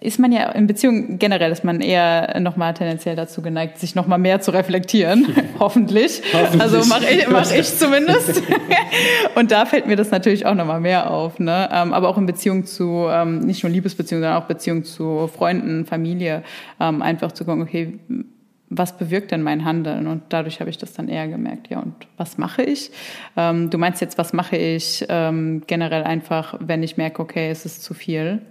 ist 0.00 0.18
man 0.18 0.30
ja 0.30 0.50
in 0.50 0.66
Beziehung 0.66 1.18
generell 1.18 1.50
ist 1.50 1.64
man 1.64 1.80
eher 1.80 2.38
nochmal 2.40 2.74
tendenziell 2.74 3.16
dazu 3.16 3.40
geneigt, 3.40 3.78
sich 3.78 3.94
nochmal 3.94 4.18
mehr 4.18 4.40
zu 4.40 4.50
reflektieren. 4.52 5.26
Hoffentlich. 5.58 6.22
Hoffentlich. 6.32 6.60
Also 6.60 6.88
mache 6.88 7.06
ich, 7.10 7.28
mach 7.28 7.50
ich 7.50 7.66
zumindest. 7.76 8.42
und 9.34 9.50
da 9.50 9.64
fällt 9.64 9.86
mir 9.86 9.96
das 9.96 10.10
natürlich 10.10 10.44
auch 10.44 10.54
nochmal 10.54 10.80
mehr 10.80 11.10
auf. 11.10 11.38
Ne? 11.38 11.68
Ähm, 11.72 11.92
aber 11.92 12.08
auch 12.08 12.18
in 12.18 12.26
Beziehung 12.26 12.66
zu, 12.66 13.06
ähm, 13.08 13.40
nicht 13.40 13.62
nur 13.62 13.72
Liebesbeziehung, 13.72 14.20
sondern 14.22 14.42
auch 14.42 14.46
Beziehung 14.46 14.84
zu 14.84 15.28
Freunden, 15.28 15.86
Familie, 15.86 16.42
ähm, 16.78 17.00
einfach 17.00 17.32
zu 17.32 17.44
gucken, 17.44 17.62
okay, 17.62 17.98
was 18.68 18.96
bewirkt 18.96 19.30
denn 19.30 19.42
mein 19.42 19.64
Handeln? 19.64 20.06
Und 20.06 20.22
dadurch 20.30 20.60
habe 20.60 20.70
ich 20.70 20.78
das 20.78 20.92
dann 20.92 21.08
eher 21.08 21.28
gemerkt. 21.28 21.68
Ja, 21.68 21.80
und 21.80 21.94
was 22.16 22.38
mache 22.38 22.62
ich? 22.62 22.90
Ähm, 23.36 23.70
du 23.70 23.78
meinst 23.78 24.00
jetzt, 24.00 24.18
was 24.18 24.32
mache 24.32 24.56
ich 24.56 25.04
ähm, 25.08 25.62
generell 25.66 26.04
einfach, 26.04 26.56
wenn 26.60 26.82
ich 26.82 26.96
merke, 26.96 27.22
okay, 27.22 27.50
es 27.50 27.64
ist 27.64 27.82
zu 27.82 27.94
viel? 27.94 28.42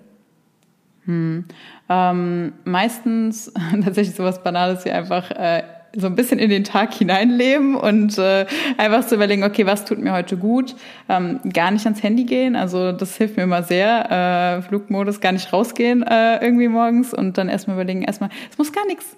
Hm. 1.05 1.45
Ähm, 1.89 2.53
meistens 2.63 3.53
tatsächlich 3.84 4.15
sowas 4.15 4.41
Banales 4.41 4.86
wie 4.86 4.91
einfach 4.91 5.31
äh, 5.31 5.63
so 5.98 6.07
ein 6.07 6.15
bisschen 6.15 6.39
in 6.39 6.50
den 6.50 6.63
Tag 6.63 6.93
hineinleben 6.93 7.75
und 7.75 8.17
äh, 8.17 8.45
einfach 8.77 9.05
zu 9.05 9.15
überlegen, 9.15 9.43
okay, 9.43 9.65
was 9.65 9.86
tut 9.86 10.00
mir 10.00 10.13
heute 10.13 10.38
gut? 10.38 10.75
Ähm, 11.07 11.39
gar 11.53 11.72
nicht 11.72 11.86
ans 11.86 12.03
Handy 12.03 12.25
gehen, 12.25 12.55
also 12.55 12.91
das 12.91 13.15
hilft 13.15 13.38
mir 13.38 13.43
immer 13.43 13.63
sehr. 13.63 14.57
Äh, 14.60 14.62
Flugmodus, 14.63 15.22
gar 15.22 15.31
nicht 15.31 15.53
rausgehen 15.53 16.03
äh, 16.03 16.43
irgendwie 16.43 16.67
morgens 16.67 17.13
und 17.13 17.38
dann 17.38 17.48
erstmal 17.48 17.77
überlegen, 17.77 18.03
erstmal, 18.03 18.29
es 18.51 18.57
muss 18.57 18.74
gar 18.74 18.86
nichts 18.88 19.15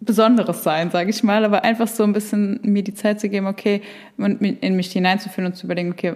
Besonderes 0.00 0.62
sein, 0.62 0.90
sage 0.90 1.10
ich 1.10 1.22
mal, 1.22 1.44
aber 1.44 1.64
einfach 1.64 1.88
so 1.88 2.02
ein 2.02 2.12
bisschen 2.12 2.60
mir 2.62 2.82
die 2.82 2.94
Zeit 2.94 3.20
zu 3.20 3.28
geben, 3.28 3.46
okay, 3.46 3.82
in 4.18 4.76
mich 4.76 4.92
hineinzuführen 4.92 5.46
und 5.46 5.56
zu 5.56 5.66
überlegen, 5.66 5.92
okay, 5.92 6.14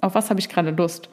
auf 0.00 0.14
was 0.14 0.30
habe 0.30 0.40
ich 0.40 0.48
gerade 0.48 0.70
Lust? 0.70 1.08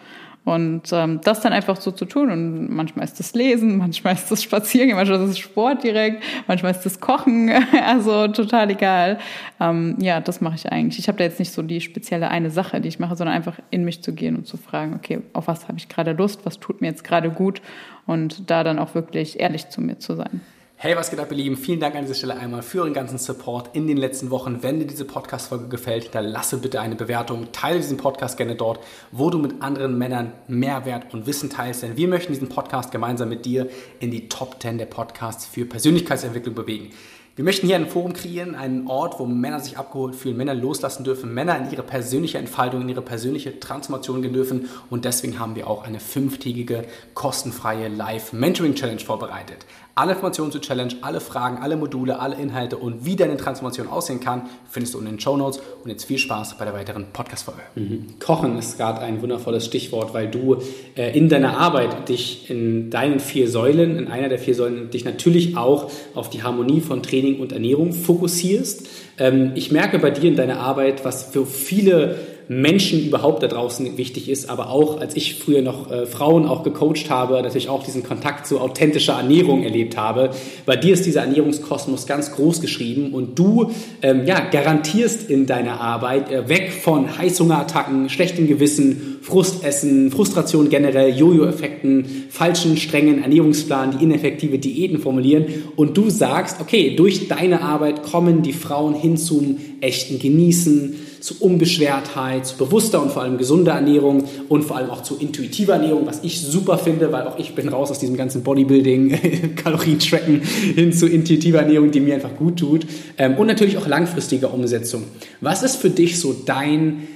Und 0.46 0.92
ähm, 0.92 1.22
das 1.24 1.40
dann 1.40 1.54
einfach 1.54 1.80
so 1.80 1.92
zu 1.92 2.04
tun. 2.04 2.30
Und 2.30 2.70
manchmal 2.70 3.06
ist 3.06 3.18
das 3.20 3.34
Lesen, 3.34 3.78
manchmal 3.78 4.14
ist 4.14 4.30
das 4.30 4.44
Spazieren, 4.44 4.96
manchmal 4.96 5.22
ist 5.22 5.30
das 5.30 5.40
Sport 5.40 5.84
direkt, 5.84 6.22
manchmal 6.48 6.72
ist 6.72 6.82
das 6.82 7.00
Kochen, 7.00 7.50
also 7.86 8.28
total 8.28 8.70
egal. 8.72 9.20
Ähm, 9.62 9.96
ja, 10.00 10.20
das 10.20 10.42
mache 10.42 10.56
ich 10.56 10.70
eigentlich. 10.72 11.00
Ich 11.00 11.08
habe 11.08 11.18
da 11.18 11.24
jetzt 11.24 11.40
nicht 11.40 11.54
so 11.54 11.62
die 11.62 11.80
spezielle 11.80 12.30
eine 12.30 12.50
Sache, 12.50 12.82
die 12.82 12.90
ich 12.90 13.00
mache, 13.00 13.16
sondern 13.16 13.36
einfach 13.36 13.58
in 13.70 13.86
mich 13.86 14.04
zu 14.04 14.14
gehen 14.14 14.36
und 14.36 14.46
zu 14.46 14.58
fragen, 14.58 14.96
okay, 14.96 15.22
auf 15.32 15.48
was 15.48 15.68
habe 15.68 15.78
ich 15.78 15.88
gerade 15.88 16.12
Lust, 16.12 16.46
was 16.46 16.60
tut 16.60 16.82
mir 16.82 16.88
jetzt 16.88 17.04
gerade 17.06 17.30
gut 17.30 17.62
und 18.06 18.50
da 18.50 18.66
dann 18.66 18.80
auch 18.80 18.96
wirklich 18.96 19.40
ehrlich 19.40 19.70
zu 19.70 19.80
mir 19.80 20.00
zu 20.00 20.16
sein. 20.16 20.42
Hey, 20.84 20.98
was 20.98 21.10
geht 21.10 21.22
ab, 21.22 21.32
ihr 21.32 21.38
Lieben? 21.38 21.56
Vielen 21.56 21.80
Dank 21.80 21.96
an 21.96 22.02
dieser 22.02 22.14
Stelle 22.14 22.36
einmal 22.36 22.62
für 22.62 22.82
euren 22.82 22.94
ganzen 22.94 23.18
Support 23.18 23.74
in 23.74 23.88
den 23.88 23.96
letzten 23.96 24.32
Wochen. 24.32 24.64
Wenn 24.64 24.82
dir 24.82 24.86
diese 24.86 25.06
Podcast-Folge 25.06 25.70
gefällt, 25.70 26.14
dann 26.14 26.26
lasse 26.26 26.58
bitte 26.58 26.82
eine 26.82 26.96
Bewertung. 26.96 27.54
Teile 27.54 27.78
diesen 27.78 27.96
Podcast 27.96 28.36
gerne 28.36 28.58
dort, 28.58 28.84
wo 29.14 29.30
du 29.30 29.38
mit 29.38 29.62
anderen 29.62 29.98
Männern 29.98 30.34
Mehrwert 30.50 31.14
und 31.14 31.26
Wissen 31.26 31.50
teilst. 31.50 31.84
Denn 31.84 31.96
wir 31.96 32.10
möchten 32.10 32.34
diesen 32.34 32.50
Podcast 32.50 32.92
gemeinsam 32.92 33.30
mit 33.30 33.46
dir 33.46 33.70
in 34.02 34.12
die 34.12 34.28
Top 34.28 34.62
10 34.62 34.78
der 34.78 34.88
Podcasts 34.88 35.46
für 35.46 35.64
Persönlichkeitsentwicklung 35.64 36.54
bewegen. 36.54 36.90
Wir 37.38 37.46
möchten 37.46 37.66
hier 37.66 37.78
ein 37.78 37.88
Forum 37.88 38.14
kreieren, 38.14 38.54
einen 38.54 38.86
Ort, 38.86 39.20
wo 39.20 39.26
Männer 39.26 39.60
sich 39.60 39.78
abgeholt 39.78 40.16
fühlen, 40.16 40.38
Männer 40.38 40.54
loslassen 40.54 41.04
dürfen, 41.04 41.34
Männer 41.34 41.58
in 41.58 41.72
ihre 41.72 41.82
persönliche 41.82 42.38
Entfaltung, 42.38 42.82
in 42.82 42.90
ihre 42.90 43.02
persönliche 43.02 43.60
Transformation 43.60 44.22
gehen 44.22 44.34
dürfen. 44.34 44.70
Und 44.92 45.06
deswegen 45.06 45.40
haben 45.40 45.56
wir 45.56 45.68
auch 45.68 45.84
eine 45.84 46.00
fünftägige 46.00 46.84
kostenfreie 47.16 47.88
Live-Mentoring-Challenge 47.88 49.00
vorbereitet. 49.00 49.66
Alle 49.96 50.14
Informationen 50.14 50.52
zur 50.52 50.62
Challenge, 50.62 50.92
alle 51.02 51.20
Fragen, 51.20 51.60
alle 51.62 51.78
Module, 51.78 52.18
alle 52.18 52.36
Inhalte 52.36 52.78
und 52.78 53.06
wie 53.06 53.16
deine 53.16 53.38
Transformation 53.38 53.88
aussehen 53.88 54.20
kann, 54.20 54.50
findest 54.68 54.96
du 54.96 55.00
in 55.00 55.06
den 55.06 55.20
Show 55.20 55.38
Notes. 55.38 55.62
Und 55.84 55.92
jetzt 55.92 56.06
viel 56.06 56.18
Spaß 56.18 56.58
bei 56.58 56.66
der 56.66 56.74
weiteren 56.74 57.06
Podcast-Folge. 57.14 57.62
Mhm. 57.76 58.06
Kochen 58.18 58.58
ist 58.58 58.78
gerade 58.78 59.02
ein 59.02 59.22
wundervolles 59.22 59.66
Stichwort, 59.66 60.16
weil 60.16 60.32
du 60.32 60.58
äh, 60.96 61.16
in 61.16 61.30
deiner 61.30 61.60
Arbeit 61.60 62.10
dich 62.10 62.50
in 62.50 62.90
deinen 62.90 63.20
vier 63.20 63.48
Säulen, 63.48 64.00
in 64.00 64.08
einer 64.08 64.30
der 64.30 64.40
vier 64.40 64.56
Säulen, 64.56 64.90
dich 64.90 65.06
natürlich 65.06 65.58
auch 65.58 65.92
auf 66.16 66.32
die 66.32 66.42
Harmonie 66.42 66.82
von 66.82 67.04
Training 67.04 67.40
und 67.40 67.52
Ernährung 67.52 67.94
fokussierst. 67.94 68.88
Ähm, 69.20 69.52
ich 69.54 69.72
merke 69.72 70.00
bei 70.00 70.10
dir 70.10 70.28
in 70.28 70.36
deiner 70.36 70.60
Arbeit, 70.60 71.06
was 71.06 71.26
für 71.26 71.46
viele 71.46 72.33
Menschen 72.48 73.06
überhaupt 73.06 73.44
da 73.44 73.48
draußen 73.48 73.98
wichtig 73.98 74.30
ist, 74.30 74.50
aber 74.50 74.70
auch 74.70 75.00
als 75.00 75.16
ich 75.16 75.36
früher 75.36 75.62
noch 75.62 75.90
äh, 75.92 76.06
Frauen 76.06 76.46
auch 76.46 76.64
gecoacht 76.64 77.10
habe, 77.10 77.36
natürlich 77.36 77.70
auch 77.70 77.84
diesen 77.84 78.04
Kontakt 78.04 78.48
zu 78.48 78.60
authentischer 78.60 79.14
Ernährung 79.14 79.64
erlebt 79.64 79.98
habe. 79.98 80.32
Bei 80.66 80.76
dir 80.76 80.94
ist 80.94 81.06
dieser 81.06 81.22
Ernährungskosmos 81.22 82.06
ganz 82.06 82.32
groß 82.34 82.62
geschrieben 82.62 83.14
und 83.14 83.40
du 83.40 83.72
ähm, 84.02 84.26
ja, 84.26 84.40
garantierst 84.40 85.30
in 85.30 85.46
deiner 85.46 85.80
Arbeit 85.80 86.32
äh, 86.32 86.50
weg 86.50 86.72
von 86.72 87.18
Heißhungerattacken, 87.18 88.10
schlechtem 88.10 88.48
Gewissen, 88.48 89.20
Frustessen, 89.22 90.12
Frustration 90.12 90.70
generell, 90.70 91.16
Jojo-Effekten, 91.18 92.26
falschen, 92.30 92.76
strengen 92.78 93.22
Ernährungsplan, 93.22 93.98
die 93.98 94.04
ineffektive 94.04 94.60
Diäten 94.60 95.00
formulieren 95.00 95.46
und 95.76 95.98
du 95.98 96.10
sagst, 96.10 96.60
okay, 96.60 96.96
durch 96.96 97.28
deine 97.30 97.62
Arbeit 97.62 98.04
kommen 98.04 98.42
die 98.42 98.54
Frauen 98.54 98.96
hin 98.96 99.18
zum 99.18 99.58
echten 99.80 100.20
Genießen, 100.20 100.96
zu 101.24 101.40
Unbeschwertheit, 101.40 102.46
zu 102.46 102.58
bewusster 102.58 103.02
und 103.02 103.10
vor 103.10 103.22
allem 103.22 103.38
gesunder 103.38 103.72
Ernährung 103.72 104.26
und 104.50 104.64
vor 104.64 104.76
allem 104.76 104.90
auch 104.90 105.04
zu 105.04 105.18
intuitiver 105.18 105.76
Ernährung, 105.76 106.06
was 106.06 106.20
ich 106.22 106.42
super 106.42 106.78
finde, 106.78 107.14
weil 107.14 107.26
auch 107.28 107.40
ich 107.40 107.56
bin 107.56 107.70
raus 107.70 107.90
aus 107.92 108.00
diesem 108.00 108.18
ganzen 108.18 108.44
Bodybuilding, 108.44 109.56
Kalorien-Tracken 109.64 110.42
hin 110.42 110.92
zu 110.92 111.08
intuitiver 111.08 111.60
Ernährung, 111.60 111.92
die 111.92 112.02
mir 112.02 112.16
einfach 112.16 112.36
gut 112.36 112.60
tut 112.60 112.86
ähm, 113.18 113.38
und 113.38 113.48
natürlich 113.48 113.78
auch 113.78 113.88
langfristiger 113.88 114.54
Umsetzung. 114.54 115.06
Was 115.40 115.64
ist 115.64 115.78
für 115.78 115.90
dich 115.90 116.20
so 116.20 116.34
dein 116.34 117.08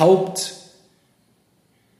Haupt 0.00 0.54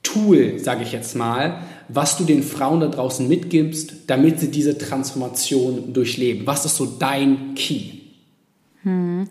Tool, 0.03 0.59
sage 0.59 0.83
ich 0.83 0.91
jetzt 0.91 1.15
mal, 1.15 1.61
was 1.87 2.17
du 2.17 2.25
den 2.25 2.43
Frauen 2.43 2.81
da 2.81 2.87
draußen 2.87 3.27
mitgibst, 3.29 3.93
damit 4.07 4.41
sie 4.41 4.51
diese 4.51 4.77
Transformation 4.77 5.93
durchleben? 5.93 6.45
Was 6.45 6.65
ist 6.65 6.75
so 6.75 6.85
dein 6.85 7.55
Key? 7.55 7.91
Hm. 8.83 9.29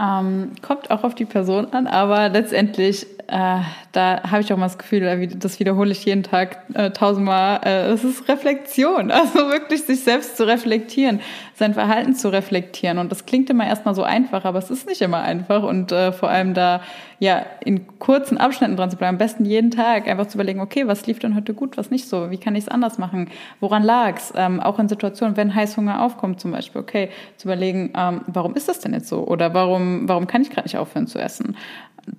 Ähm, 0.00 0.52
kommt 0.62 0.90
auch 0.90 1.04
auf 1.04 1.14
die 1.14 1.26
Person 1.26 1.72
an, 1.72 1.86
aber 1.86 2.30
letztendlich, 2.30 3.06
äh, 3.26 3.60
da 3.92 4.22
habe 4.30 4.40
ich 4.40 4.50
auch 4.50 4.56
mal 4.56 4.66
das 4.66 4.78
Gefühl, 4.78 5.28
das 5.36 5.60
wiederhole 5.60 5.92
ich 5.92 6.06
jeden 6.06 6.22
Tag 6.22 6.62
äh, 6.72 6.90
tausendmal, 6.90 7.60
äh, 7.64 7.90
es 7.90 8.02
ist 8.02 8.26
Reflexion, 8.26 9.10
also 9.10 9.50
wirklich 9.50 9.82
sich 9.82 10.02
selbst 10.02 10.38
zu 10.38 10.46
reflektieren, 10.46 11.20
sein 11.60 11.74
Verhalten 11.74 12.14
zu 12.14 12.30
reflektieren. 12.30 12.98
Und 12.98 13.12
das 13.12 13.26
klingt 13.26 13.48
immer 13.50 13.66
erstmal 13.66 13.94
so 13.94 14.02
einfach, 14.02 14.44
aber 14.44 14.58
es 14.58 14.70
ist 14.70 14.88
nicht 14.88 15.00
immer 15.00 15.20
einfach. 15.20 15.62
Und 15.62 15.92
äh, 15.92 16.10
vor 16.10 16.28
allem 16.28 16.54
da 16.54 16.80
ja 17.20 17.44
in 17.64 17.98
kurzen 17.98 18.38
Abschnitten 18.38 18.76
dran 18.76 18.90
zu 18.90 18.96
bleiben, 18.96 19.14
am 19.14 19.18
besten 19.18 19.44
jeden 19.44 19.70
Tag 19.70 20.08
einfach 20.08 20.26
zu 20.26 20.36
überlegen, 20.36 20.60
okay, 20.60 20.88
was 20.88 21.06
lief 21.06 21.20
denn 21.20 21.36
heute 21.36 21.54
gut, 21.54 21.76
was 21.76 21.90
nicht 21.90 22.08
so, 22.08 22.30
wie 22.30 22.38
kann 22.38 22.56
ich 22.56 22.64
es 22.64 22.68
anders 22.68 22.98
machen, 22.98 23.28
woran 23.60 23.84
lag's? 23.84 24.32
Ähm, 24.34 24.58
auch 24.58 24.78
in 24.78 24.88
Situationen, 24.88 25.36
wenn 25.36 25.54
Heißhunger 25.54 26.02
aufkommt 26.02 26.40
zum 26.40 26.50
Beispiel, 26.50 26.80
okay, 26.80 27.10
zu 27.36 27.46
überlegen, 27.46 27.92
ähm, 27.96 28.22
warum 28.26 28.56
ist 28.56 28.68
das 28.68 28.80
denn 28.80 28.94
jetzt 28.94 29.08
so? 29.08 29.26
Oder 29.26 29.54
warum, 29.54 30.08
warum 30.08 30.26
kann 30.26 30.42
ich 30.42 30.50
gerade 30.50 30.66
nicht 30.66 30.78
aufhören 30.78 31.06
zu 31.06 31.20
essen? 31.20 31.56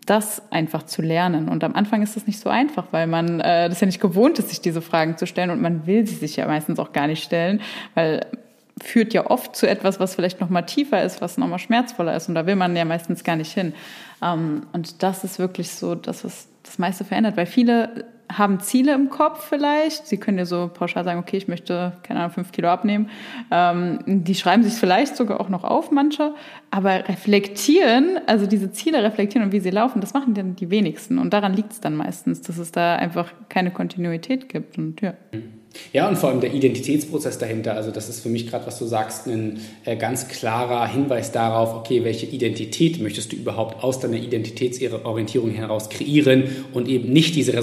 das 0.06 0.44
einfach 0.52 0.84
zu 0.84 1.02
lernen. 1.02 1.50
Und 1.50 1.64
am 1.64 1.76
Anfang 1.76 2.02
ist 2.02 2.16
das 2.16 2.28
nicht 2.28 2.40
so 2.40 2.50
einfach, 2.50 2.86
weil 2.92 3.08
man 3.08 3.40
äh, 3.40 3.68
das 3.68 3.82
ja 3.82 3.88
nicht 3.88 4.00
gewohnt 4.00 4.40
ist, 4.40 4.50
sich 4.50 4.62
diese 4.62 4.82
Fragen 4.82 5.18
zu 5.18 5.26
stellen 5.26 5.50
und 5.50 5.62
man 5.62 5.86
will 5.88 6.06
sie 6.06 6.16
sich 6.16 6.36
ja 6.36 6.48
meistens 6.48 6.80
auch 6.80 6.94
gar 6.94 7.08
nicht 7.08 7.24
stellen, 7.24 7.62
weil 7.96 8.22
führt 8.84 9.14
ja 9.14 9.30
oft 9.30 9.56
zu 9.56 9.68
etwas, 9.68 10.00
was 10.00 10.16
vielleicht 10.16 10.42
noch 10.42 10.50
mal 10.50 10.64
tiefer 10.64 11.04
ist, 11.04 11.22
was 11.22 11.38
noch 11.38 11.48
mal 11.48 11.60
schmerzvoller 11.60 12.16
ist. 12.16 12.30
Und 12.30 12.36
da 12.36 12.46
will 12.46 12.56
man 12.56 12.76
ja 12.76 12.86
meistens 12.86 13.24
gar 13.24 13.36
nicht 13.36 13.52
hin. 13.52 13.74
Ähm, 14.22 14.68
und 14.74 15.04
das 15.04 15.24
ist 15.24 15.40
wirklich 15.40 15.72
so, 15.72 15.96
das, 15.96 16.24
was 16.24 16.48
das 16.64 16.80
meiste 16.80 17.04
verändert, 17.04 17.38
weil 17.38 17.46
viele 17.46 18.06
haben 18.38 18.60
Ziele 18.60 18.94
im 18.94 19.10
Kopf 19.10 19.46
vielleicht. 19.48 20.08
Sie 20.08 20.18
können 20.18 20.38
ja 20.38 20.46
so 20.46 20.70
pauschal 20.74 21.04
sagen, 21.04 21.20
okay, 21.20 21.38
ich 21.38 21.48
möchte, 21.48 21.94
keine 22.04 22.20
Ahnung, 22.20 22.32
fünf 22.32 22.52
Kilo 22.52 22.70
abnehmen. 22.70 23.10
Ähm, 23.52 24.00
die 24.06 24.36
schreiben 24.36 24.64
sich 24.64 24.74
vielleicht 24.74 25.16
sogar 25.18 25.40
auch 25.40 25.50
noch 25.50 25.64
auf, 25.64 25.92
manche. 25.92 26.34
Aber 26.70 27.08
reflektieren, 27.08 28.20
also 28.28 28.46
diese 28.46 28.72
Ziele 28.72 29.04
reflektieren 29.04 29.46
und 29.46 29.54
wie 29.54 29.60
sie 29.60 29.72
laufen, 29.72 30.02
das 30.02 30.14
machen 30.14 30.34
dann 30.34 30.56
die 30.56 30.70
wenigsten. 30.70 31.18
Und 31.18 31.34
daran 31.34 31.54
liegt 31.54 31.74
es 31.74 31.82
dann 31.82 31.96
meistens, 31.96 32.42
dass 32.42 32.58
es 32.58 32.72
da 32.72 32.96
einfach 32.96 33.32
keine 33.50 33.72
Kontinuität 33.72 34.50
gibt. 34.50 34.78
Und 34.78 35.02
ja. 35.02 35.14
Ja, 35.94 36.08
und 36.08 36.18
vor 36.18 36.30
allem 36.30 36.42
der 36.42 36.54
Identitätsprozess 36.54 37.38
dahinter. 37.38 37.76
Also 37.76 37.92
das 37.92 38.10
ist 38.10 38.22
für 38.22 38.30
mich 38.30 38.48
gerade, 38.48 38.66
was 38.68 38.78
du 38.80 38.86
sagst, 38.86 39.28
ein 39.28 39.62
äh, 39.86 39.96
ganz 39.96 40.28
klarer 40.28 40.86
Hinweis 40.88 41.32
darauf, 41.32 41.74
okay, 41.76 42.04
welche 42.04 42.26
Identität 42.26 43.02
möchtest 43.02 43.32
du 43.32 43.36
überhaupt 43.38 43.84
aus 43.84 44.00
deiner 44.00 44.18
Identitätsorientierung 44.18 45.52
heraus 45.52 45.90
kreieren 45.90 46.44
und 46.74 46.88
eben 46.88 47.12
nicht 47.12 47.36
diese 47.36 47.54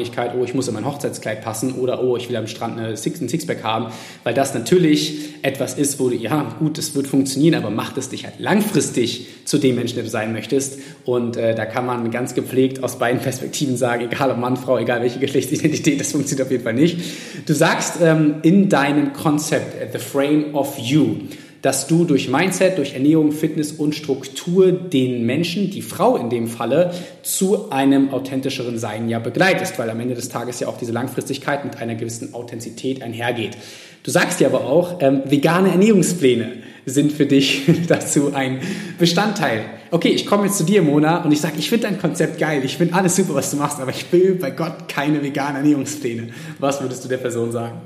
Resultatabhängigkeit, 0.00 0.32
oh, 0.34 0.44
ich 0.44 0.54
muss 0.54 0.68
in 0.68 0.74
mein 0.74 0.84
Hochzeitskleid 0.84 1.42
passen 1.42 1.74
oder 1.74 2.02
oh, 2.02 2.16
ich 2.16 2.28
will 2.28 2.36
am 2.36 2.46
Strand 2.46 2.78
eine 2.78 2.96
Six, 2.96 3.20
ein 3.20 3.28
Sixpack 3.28 3.62
haben, 3.62 3.86
weil 4.24 4.34
das 4.34 4.54
natürlich 4.54 5.34
etwas 5.42 5.74
ist, 5.74 6.00
wo 6.00 6.08
du, 6.08 6.16
ja, 6.16 6.54
gut, 6.58 6.78
das 6.78 6.94
wird 6.94 7.06
funktionieren, 7.06 7.54
aber 7.54 7.70
macht 7.70 7.96
es 7.98 8.08
dich 8.08 8.24
halt 8.24 8.38
langfristig 8.38 9.26
zu 9.44 9.58
dem 9.58 9.76
Menschen, 9.76 9.94
der 9.94 10.04
du 10.04 10.10
sein 10.10 10.32
möchtest. 10.32 10.78
Und 11.04 11.36
äh, 11.36 11.54
da 11.54 11.66
kann 11.66 11.86
man 11.86 12.10
ganz 12.10 12.34
gepflegt 12.34 12.82
aus 12.82 12.98
beiden 12.98 13.20
Perspektiven 13.20 13.76
sagen, 13.76 14.08
egal 14.10 14.30
ob 14.30 14.38
Mann, 14.38 14.56
Frau, 14.56 14.78
egal 14.78 15.02
welche 15.02 15.18
Geschlechtsidentität, 15.18 16.00
das 16.00 16.12
funktioniert 16.12 16.46
auf 16.46 16.50
jeden 16.50 16.64
Fall 16.64 16.74
nicht. 16.74 16.98
Du 17.46 17.54
sagst 17.54 17.94
ähm, 18.02 18.36
in 18.42 18.68
deinem 18.68 19.12
Konzept, 19.12 19.80
äh, 19.80 19.88
The 19.92 19.98
Frame 19.98 20.54
of 20.54 20.78
You, 20.78 21.16
dass 21.62 21.86
du 21.86 22.04
durch 22.04 22.28
Mindset, 22.28 22.78
durch 22.78 22.94
Ernährung, 22.94 23.32
Fitness 23.32 23.72
und 23.72 23.94
Struktur 23.94 24.72
den 24.72 25.26
Menschen, 25.26 25.70
die 25.70 25.82
Frau 25.82 26.16
in 26.16 26.30
dem 26.30 26.48
Falle, 26.48 26.92
zu 27.22 27.70
einem 27.70 28.10
authentischeren 28.10 28.78
Sein 28.78 29.08
ja 29.08 29.18
begleitest, 29.18 29.78
weil 29.78 29.90
am 29.90 30.00
Ende 30.00 30.14
des 30.14 30.28
Tages 30.28 30.60
ja 30.60 30.68
auch 30.68 30.78
diese 30.78 30.92
Langfristigkeit 30.92 31.64
mit 31.64 31.80
einer 31.80 31.94
gewissen 31.94 32.34
Authentizität 32.34 33.02
einhergeht. 33.02 33.56
Du 34.02 34.10
sagst 34.10 34.40
ja 34.40 34.48
aber 34.48 34.64
auch, 34.64 34.96
ähm, 35.00 35.22
vegane 35.26 35.70
Ernährungspläne 35.70 36.52
sind 36.86 37.12
für 37.12 37.26
dich 37.26 37.62
dazu 37.88 38.32
ein 38.32 38.60
Bestandteil. 38.98 39.64
Okay, 39.90 40.08
ich 40.08 40.24
komme 40.24 40.46
jetzt 40.46 40.56
zu 40.56 40.64
dir, 40.64 40.82
Mona, 40.82 41.22
und 41.24 41.32
ich 41.32 41.40
sage, 41.40 41.54
ich 41.58 41.68
finde 41.68 41.88
dein 41.88 41.98
Konzept 41.98 42.38
geil, 42.38 42.62
ich 42.64 42.78
finde 42.78 42.94
alles 42.94 43.16
super, 43.16 43.34
was 43.34 43.50
du 43.50 43.58
machst, 43.58 43.80
aber 43.80 43.90
ich 43.90 44.10
will 44.12 44.36
bei 44.36 44.50
Gott 44.50 44.88
keine 44.88 45.22
veganen 45.22 45.56
Ernährungspläne. 45.56 46.28
Was 46.58 46.80
würdest 46.80 47.04
du 47.04 47.08
der 47.08 47.18
Person 47.18 47.52
sagen? 47.52 47.80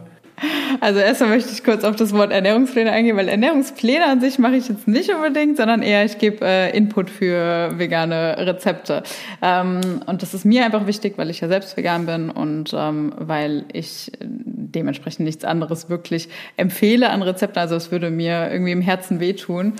Also 0.80 1.00
erstmal 1.00 1.30
möchte 1.30 1.52
ich 1.52 1.62
kurz 1.62 1.84
auf 1.84 1.96
das 1.96 2.12
Wort 2.12 2.32
Ernährungspläne 2.32 2.90
eingehen, 2.90 3.16
weil 3.16 3.28
Ernährungspläne 3.28 4.04
an 4.06 4.20
sich 4.20 4.38
mache 4.38 4.56
ich 4.56 4.68
jetzt 4.68 4.88
nicht 4.88 5.10
unbedingt, 5.14 5.56
sondern 5.56 5.82
eher 5.82 6.04
ich 6.04 6.18
gebe 6.18 6.44
äh, 6.44 6.76
Input 6.76 7.10
für 7.10 7.78
vegane 7.78 8.36
Rezepte. 8.38 9.02
Ähm, 9.42 10.00
und 10.06 10.22
das 10.22 10.34
ist 10.34 10.44
mir 10.44 10.64
einfach 10.64 10.86
wichtig, 10.86 11.14
weil 11.16 11.30
ich 11.30 11.40
ja 11.40 11.48
selbst 11.48 11.76
vegan 11.76 12.06
bin 12.06 12.30
und 12.30 12.74
ähm, 12.76 13.12
weil 13.16 13.64
ich 13.72 14.12
dementsprechend 14.20 15.24
nichts 15.24 15.44
anderes 15.44 15.88
wirklich 15.88 16.28
empfehle 16.56 17.10
an 17.10 17.22
Rezepten. 17.22 17.60
Also 17.60 17.76
es 17.76 17.92
würde 17.92 18.10
mir 18.10 18.50
irgendwie 18.50 18.72
im 18.72 18.82
Herzen 18.82 19.20
wehtun, 19.20 19.74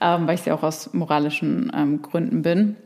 ähm, 0.00 0.26
weil 0.26 0.34
ich 0.34 0.44
ja 0.44 0.54
auch 0.54 0.64
aus 0.64 0.92
moralischen 0.92 1.70
ähm, 1.74 2.02
Gründen 2.02 2.42
bin 2.42 2.76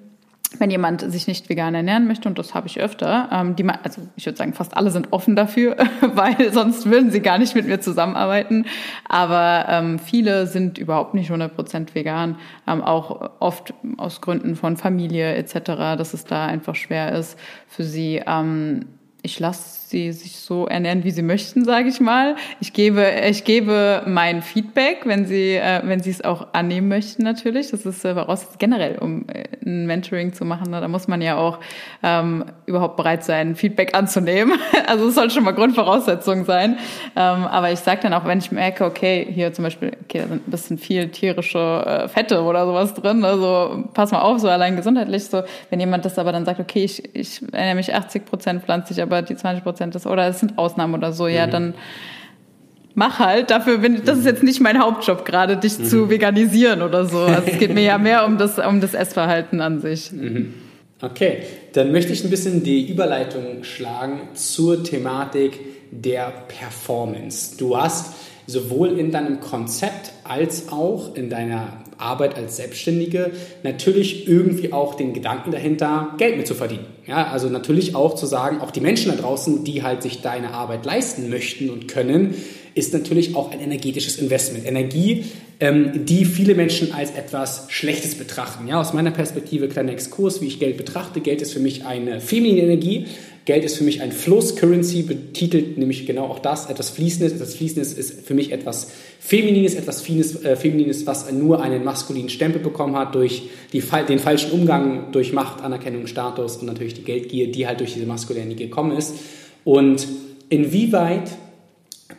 wenn 0.58 0.70
jemand 0.70 1.00
sich 1.10 1.26
nicht 1.26 1.48
vegan 1.48 1.74
ernähren 1.74 2.06
möchte, 2.06 2.28
und 2.28 2.38
das 2.38 2.54
habe 2.54 2.66
ich 2.66 2.80
öfter, 2.80 3.28
ähm, 3.32 3.56
die, 3.56 3.68
also 3.68 4.02
ich 4.16 4.26
würde 4.26 4.36
sagen, 4.36 4.54
fast 4.54 4.76
alle 4.76 4.90
sind 4.90 5.12
offen 5.12 5.36
dafür, 5.36 5.76
weil 6.00 6.52
sonst 6.52 6.86
würden 6.86 7.10
sie 7.10 7.20
gar 7.20 7.38
nicht 7.38 7.54
mit 7.54 7.66
mir 7.66 7.80
zusammenarbeiten. 7.80 8.66
Aber 9.08 9.66
ähm, 9.68 9.98
viele 9.98 10.46
sind 10.46 10.78
überhaupt 10.78 11.14
nicht 11.14 11.30
100% 11.30 11.94
vegan, 11.94 12.36
ähm, 12.66 12.82
auch 12.82 13.30
oft 13.40 13.74
aus 13.96 14.20
Gründen 14.20 14.56
von 14.56 14.76
Familie 14.76 15.34
etc., 15.34 15.54
dass 15.96 16.14
es 16.14 16.24
da 16.24 16.46
einfach 16.46 16.74
schwer 16.74 17.12
ist 17.12 17.38
für 17.68 17.84
sie. 17.84 18.22
Ähm, 18.26 18.86
ich 19.22 19.40
lasse 19.40 19.83
sie 19.94 20.12
sich 20.12 20.36
so 20.40 20.66
ernähren, 20.66 21.04
wie 21.04 21.12
sie 21.12 21.22
möchten, 21.22 21.64
sage 21.64 21.88
ich 21.88 22.00
mal. 22.00 22.34
Ich 22.58 22.72
gebe, 22.72 23.06
ich 23.30 23.44
gebe 23.44 24.02
mein 24.06 24.42
Feedback, 24.42 25.02
wenn 25.04 25.24
sie, 25.24 25.54
äh, 25.54 25.82
wenn 25.84 26.00
sie 26.00 26.10
es 26.10 26.24
auch 26.24 26.48
annehmen 26.52 26.88
möchten, 26.88 27.22
natürlich. 27.22 27.70
Das 27.70 27.86
ist 27.86 28.04
äh, 28.04 28.14
voraus 28.14 28.44
generell, 28.58 28.98
um 28.98 29.26
äh, 29.28 29.44
ein 29.64 29.86
Mentoring 29.86 30.32
zu 30.32 30.44
machen. 30.44 30.72
Da 30.72 30.88
muss 30.88 31.06
man 31.06 31.22
ja 31.22 31.36
auch 31.36 31.60
ähm, 32.02 32.44
überhaupt 32.66 32.96
bereit 32.96 33.22
sein, 33.22 33.54
Feedback 33.54 33.96
anzunehmen. 33.96 34.58
Also 34.86 35.08
es 35.08 35.14
soll 35.14 35.30
schon 35.30 35.44
mal 35.44 35.52
Grundvoraussetzung 35.52 36.44
sein. 36.44 36.76
Ähm, 37.16 37.44
aber 37.44 37.72
ich 37.72 37.78
sage 37.78 38.00
dann 38.02 38.12
auch, 38.12 38.26
wenn 38.26 38.38
ich 38.38 38.52
merke, 38.52 38.84
okay, 38.84 39.26
hier 39.32 39.52
zum 39.52 39.64
Beispiel, 39.64 39.92
okay, 40.04 40.20
da 40.20 40.26
sind 40.26 40.46
ein 40.46 40.50
bisschen 40.50 40.78
viel 40.78 41.08
tierische 41.08 41.58
äh, 41.58 42.08
Fette 42.08 42.42
oder 42.42 42.66
sowas 42.66 42.92
drin. 42.92 43.24
Also 43.24 43.84
pass 43.94 44.12
mal 44.12 44.20
auf, 44.20 44.40
so 44.40 44.48
allein 44.48 44.76
gesundheitlich. 44.76 45.24
So, 45.24 45.42
wenn 45.70 45.80
jemand 45.80 46.04
das 46.04 46.18
aber 46.18 46.32
dann 46.32 46.44
sagt, 46.44 46.60
okay, 46.60 46.84
ich, 46.84 47.14
ich 47.14 47.40
ernähre 47.52 47.76
mich 47.76 47.94
80 47.94 48.26
Prozent 48.26 48.62
pflanzlich, 48.62 49.00
aber 49.00 49.22
die 49.22 49.36
20 49.36 49.64
Prozent 49.64 49.83
Prozent 49.90 49.94
ist 49.94 50.06
oder 50.06 50.28
es 50.28 50.40
sind 50.40 50.58
Ausnahmen 50.58 50.94
oder 50.94 51.12
so, 51.12 51.26
ja, 51.26 51.46
mhm. 51.46 51.50
dann 51.50 51.74
mach 52.94 53.18
halt. 53.18 53.50
Dafür 53.50 53.78
bin 53.78 53.96
ich, 53.96 54.02
das 54.02 54.18
ist 54.18 54.26
jetzt 54.26 54.42
nicht 54.42 54.60
mein 54.60 54.80
Hauptjob 54.80 55.24
gerade, 55.24 55.56
dich 55.56 55.78
mhm. 55.78 55.84
zu 55.84 56.10
veganisieren 56.10 56.82
oder 56.82 57.06
so. 57.06 57.18
Also 57.18 57.50
es 57.50 57.58
geht 57.58 57.74
mir 57.74 57.82
ja 57.82 57.98
mehr 57.98 58.26
um 58.26 58.38
das, 58.38 58.58
um 58.58 58.80
das 58.80 58.94
Essverhalten 58.94 59.60
an 59.60 59.80
sich. 59.80 60.12
Mhm. 60.12 60.54
Okay, 61.02 61.38
dann 61.74 61.92
möchte 61.92 62.12
ich 62.12 62.24
ein 62.24 62.30
bisschen 62.30 62.62
die 62.62 62.88
Überleitung 62.88 63.62
schlagen 63.62 64.28
zur 64.34 64.82
Thematik 64.84 65.60
der 65.90 66.32
Performance. 66.48 67.56
Du 67.58 67.76
hast 67.76 68.14
sowohl 68.46 68.98
in 68.98 69.10
deinem 69.10 69.40
Konzept 69.40 70.12
als 70.24 70.70
auch 70.70 71.14
in 71.14 71.28
deiner 71.30 71.84
Arbeit 71.98 72.36
als 72.36 72.56
Selbstständige 72.56 73.32
natürlich 73.62 74.28
irgendwie 74.28 74.72
auch 74.72 74.94
den 74.94 75.12
Gedanken 75.12 75.50
dahinter, 75.50 76.14
Geld 76.18 76.36
mit 76.36 76.46
zu 76.46 76.54
verdienen. 76.54 76.86
Ja, 77.06 77.28
also 77.30 77.48
natürlich 77.48 77.94
auch 77.94 78.14
zu 78.14 78.24
sagen, 78.24 78.60
auch 78.60 78.70
die 78.70 78.80
Menschen 78.80 79.10
da 79.14 79.20
draußen, 79.20 79.62
die 79.64 79.82
halt 79.82 80.02
sich 80.02 80.22
deine 80.22 80.54
Arbeit 80.54 80.86
leisten 80.86 81.28
möchten 81.28 81.68
und 81.68 81.86
können, 81.86 82.34
ist 82.74 82.92
natürlich 82.92 83.36
auch 83.36 83.52
ein 83.52 83.60
energetisches 83.60 84.16
Investment. 84.16 84.66
Energie, 84.66 85.24
ähm, 85.60 86.06
die 86.06 86.24
viele 86.24 86.54
Menschen 86.54 86.92
als 86.92 87.10
etwas 87.10 87.66
Schlechtes 87.68 88.14
betrachten. 88.14 88.66
Ja, 88.66 88.80
aus 88.80 88.92
meiner 88.94 89.10
Perspektive 89.10 89.68
kleiner 89.68 89.92
Exkurs, 89.92 90.40
wie 90.40 90.46
ich 90.46 90.58
Geld 90.58 90.76
betrachte. 90.76 91.20
Geld 91.20 91.42
ist 91.42 91.52
für 91.52 91.60
mich 91.60 91.84
eine 91.84 92.20
feminine 92.20 92.62
Energie. 92.62 93.06
Geld 93.44 93.62
ist 93.64 93.76
für 93.76 93.84
mich 93.84 94.00
ein 94.00 94.10
Fluss. 94.10 94.56
Currency 94.56 95.02
betitelt 95.02 95.76
nämlich 95.76 96.06
genau 96.06 96.24
auch 96.24 96.38
das, 96.38 96.70
etwas 96.70 96.88
Fließendes. 96.90 97.34
Etwas 97.34 97.54
Fließendes 97.54 97.92
ist 97.92 98.26
für 98.26 98.32
mich 98.32 98.52
etwas 98.52 98.90
Feminines, 99.20 99.74
etwas 99.74 100.00
Fines, 100.00 100.42
äh, 100.44 100.56
Feminines, 100.56 101.06
was 101.06 101.30
nur 101.30 101.62
einen 101.62 101.84
maskulinen 101.84 102.30
Stempel 102.30 102.62
bekommen 102.62 102.96
hat 102.96 103.14
durch 103.14 103.50
die, 103.72 103.82
den 104.08 104.18
falschen 104.18 104.52
Umgang, 104.52 105.12
durch 105.12 105.34
Macht, 105.34 105.62
Anerkennung, 105.62 106.06
Status 106.06 106.56
und 106.56 106.66
natürlich 106.66 106.94
die 106.94 107.04
Geldgier, 107.04 107.52
die 107.52 107.66
halt 107.66 107.80
durch 107.80 107.92
diese 107.92 108.06
maskuline 108.06 108.54
gekommen 108.54 108.96
ist. 108.96 109.14
Und 109.64 110.08
inwieweit 110.48 111.30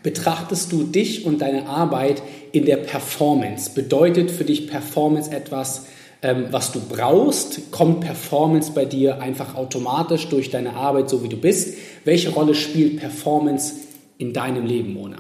betrachtest 0.04 0.72
du 0.72 0.84
dich 0.84 1.26
und 1.26 1.42
deine 1.42 1.68
Arbeit 1.68 2.22
in 2.52 2.66
der 2.66 2.78
Performance? 2.78 3.72
Bedeutet 3.74 4.30
für 4.30 4.44
dich 4.44 4.68
Performance 4.68 5.32
etwas, 5.32 5.88
ähm, 6.26 6.48
was 6.50 6.72
du 6.72 6.82
brauchst? 6.82 7.72
Kommt 7.72 8.02
Performance 8.02 8.72
bei 8.74 8.86
dir 8.86 9.22
einfach 9.22 9.54
automatisch 9.54 10.28
durch 10.28 10.50
deine 10.50 10.74
Arbeit, 10.74 11.08
so 11.08 11.24
wie 11.24 11.30
du 11.30 11.38
bist? 11.38 11.78
Welche 12.04 12.32
Rolle 12.32 12.56
spielt 12.56 13.00
Performance 13.00 13.76
in 14.18 14.34
deinem 14.34 14.66
Leben, 14.66 14.94
Mona? 14.94 15.18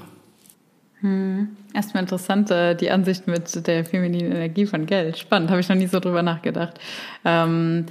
Hm. 1.01 1.49
Erstmal 1.75 2.01
interessant, 2.01 2.49
äh, 2.49 2.73
die 2.75 2.89
Ansicht 2.89 3.27
mit 3.27 3.67
der 3.67 3.85
femininen 3.85 4.31
Energie 4.31 4.65
von 4.65 4.87
Geld. 4.87 5.19
Spannend, 5.19 5.51
habe 5.51 5.59
ich 5.61 5.69
noch 5.69 5.75
nie 5.75 5.85
so 5.85 5.99
drüber 5.99 6.23
nachgedacht. 6.23 6.79
Ähm, 7.23 7.85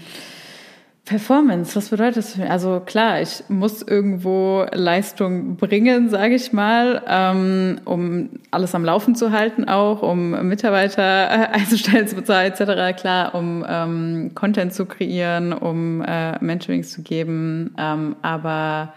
Performance, 1.04 1.76
was 1.76 1.90
bedeutet 1.90 2.16
das 2.16 2.32
für 2.32 2.40
mich? 2.40 2.50
Also 2.50 2.80
klar, 2.80 3.20
ich 3.20 3.44
muss 3.48 3.82
irgendwo 3.82 4.64
Leistung 4.72 5.56
bringen, 5.56 6.08
sage 6.08 6.34
ich 6.34 6.54
mal, 6.54 7.02
ähm, 7.06 7.80
um 7.84 8.30
alles 8.50 8.74
am 8.74 8.86
Laufen 8.86 9.14
zu 9.14 9.30
halten, 9.30 9.68
auch 9.68 10.00
um 10.00 10.30
Mitarbeiter 10.48 11.50
einzustellen, 11.52 12.08
zu 12.08 12.16
bezahlen 12.16 12.52
etc. 12.52 12.98
Klar, 12.98 13.34
um 13.34 13.66
ähm, 13.68 14.30
Content 14.34 14.72
zu 14.72 14.86
kreieren, 14.86 15.52
um 15.52 16.00
äh, 16.00 16.42
Mentorings 16.42 16.92
zu 16.92 17.02
geben, 17.02 17.74
ähm, 17.78 18.16
aber 18.22 18.94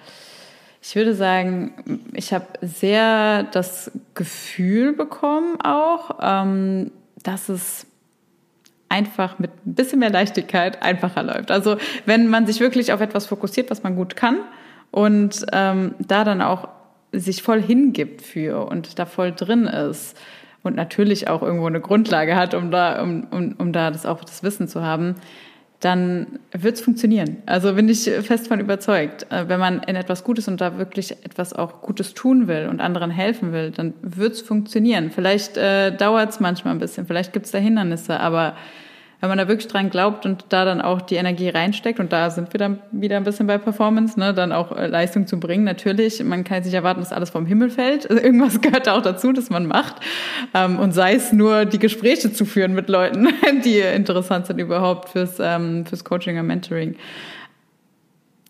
ich 0.82 0.96
würde 0.96 1.13
sagen, 1.13 1.74
ich 2.13 2.32
habe 2.32 2.46
sehr 2.62 3.43
das 3.52 3.91
Gefühl 4.13 4.93
bekommen 4.93 5.60
auch, 5.62 6.20
ähm, 6.22 6.91
dass 7.24 7.50
es 7.50 7.86
einfach 8.89 9.39
mit 9.39 9.52
ein 9.65 9.76
bisschen 9.76 10.00
mehr 10.00 10.10
Leichtigkeit 10.10 10.82
einfacher 10.82 11.23
läuft. 11.23 11.52
Also 11.52 11.78
wenn 12.06 12.28
man 12.28 12.47
sich 12.47 12.60
wirklich 12.60 12.93
auf 12.93 13.02
etwas 13.02 13.26
fokussiert, 13.26 13.69
was 13.69 13.84
man 13.84 13.95
gut 13.95 14.15
kann 14.15 14.39
und 14.91 15.45
ähm, 15.52 15.95
da 16.00 16.23
dann 16.23 16.41
auch 16.41 16.69
sich 17.12 17.41
voll 17.41 17.62
hingibt 17.62 18.21
für 18.21 18.65
und 18.67 19.00
da 19.00 19.06
voll 19.06 19.32
drin 19.32 19.65
ist 19.65 20.17
und 20.63 20.76
natürlich 20.76 21.28
auch 21.28 21.41
irgendwo 21.41 21.67
eine 21.67 21.82
Grundlage 21.82 22.36
hat, 22.36 22.54
um 22.54 22.71
da, 22.71 23.02
um, 23.02 23.28
um, 23.32 23.56
um 23.58 23.73
da 23.73 23.91
das 23.91 24.06
auch 24.06 24.23
das 24.23 24.43
Wissen 24.43 24.67
zu 24.67 24.84
haben, 24.84 25.15
dann 25.80 26.40
wird 26.54 26.76
es 26.76 26.82
funktionieren. 26.82 27.38
Also 27.46 27.76
bin 27.76 27.88
ich 27.88 28.06
fest 28.06 28.48
von 28.48 28.60
überzeugt. 28.60 29.28
Äh, 29.32 29.48
wenn 29.48 29.60
man 29.60 29.84
in 29.84 29.96
etwas 29.96 30.24
Gutes 30.24 30.48
und 30.48 30.60
da 30.60 30.78
wirklich 30.78 31.12
etwas 31.24 31.54
auch 31.54 31.82
Gutes 31.82 32.13
tun 32.16 32.48
will 32.48 32.68
und 32.68 32.82
anderen 32.82 33.12
helfen 33.12 33.54
will, 33.54 33.72
dann 33.72 33.94
wird 34.02 34.34
es 34.34 34.42
funktionieren. 34.42 35.12
Vielleicht 35.12 35.56
äh, 35.58 35.96
dauert 35.96 36.32
es 36.32 36.40
manchmal 36.40 36.74
ein 36.74 36.80
bisschen, 36.80 37.06
vielleicht 37.06 37.32
gibt 37.32 37.46
es 37.46 37.52
da 37.52 37.60
Hindernisse, 37.60 38.20
aber 38.20 38.56
wenn 39.20 39.30
man 39.30 39.38
da 39.40 39.48
wirklich 39.48 39.68
dran 39.68 39.90
glaubt 39.90 40.26
und 40.26 40.46
da 40.50 40.64
dann 40.64 40.80
auch 40.80 41.02
die 41.02 41.16
Energie 41.16 41.50
reinsteckt 41.50 42.00
und 42.00 42.14
da 42.14 42.30
sind 42.30 42.54
wir 42.54 42.60
dann 42.60 42.80
wieder 42.92 43.18
ein 43.18 43.24
bisschen 43.24 43.48
bei 43.48 43.58
Performance, 43.58 44.20
ne, 44.20 44.34
dann 44.34 44.52
auch 44.52 44.78
äh, 44.78 44.88
Leistung 44.88 45.26
zu 45.26 45.40
bringen. 45.40 45.64
Natürlich, 45.64 46.24
man 46.24 46.44
kann 46.44 46.64
sich 46.64 46.74
erwarten, 46.74 47.00
dass 47.00 47.12
alles 47.12 47.32
vom 47.32 47.46
Himmel 47.46 47.72
fällt. 47.72 48.10
Also 48.10 48.22
irgendwas 48.22 48.62
gehört 48.62 48.88
auch 48.88 49.02
dazu, 49.02 49.34
dass 49.34 49.50
man 49.50 49.66
macht. 49.66 49.96
Ähm, 50.54 50.78
und 50.78 50.92
sei 50.94 51.16
es 51.16 51.34
nur 51.34 51.66
die 51.66 51.80
Gespräche 51.80 52.32
zu 52.32 52.46
führen 52.46 52.74
mit 52.74 52.90
Leuten, 52.90 53.30
die 53.66 53.80
interessant 53.80 54.46
sind 54.46 54.60
überhaupt 54.60 55.10
fürs, 55.10 55.38
ähm, 55.40 55.86
fürs 55.86 56.04
Coaching 56.04 56.38
und 56.40 56.46
Mentoring. 56.46 56.96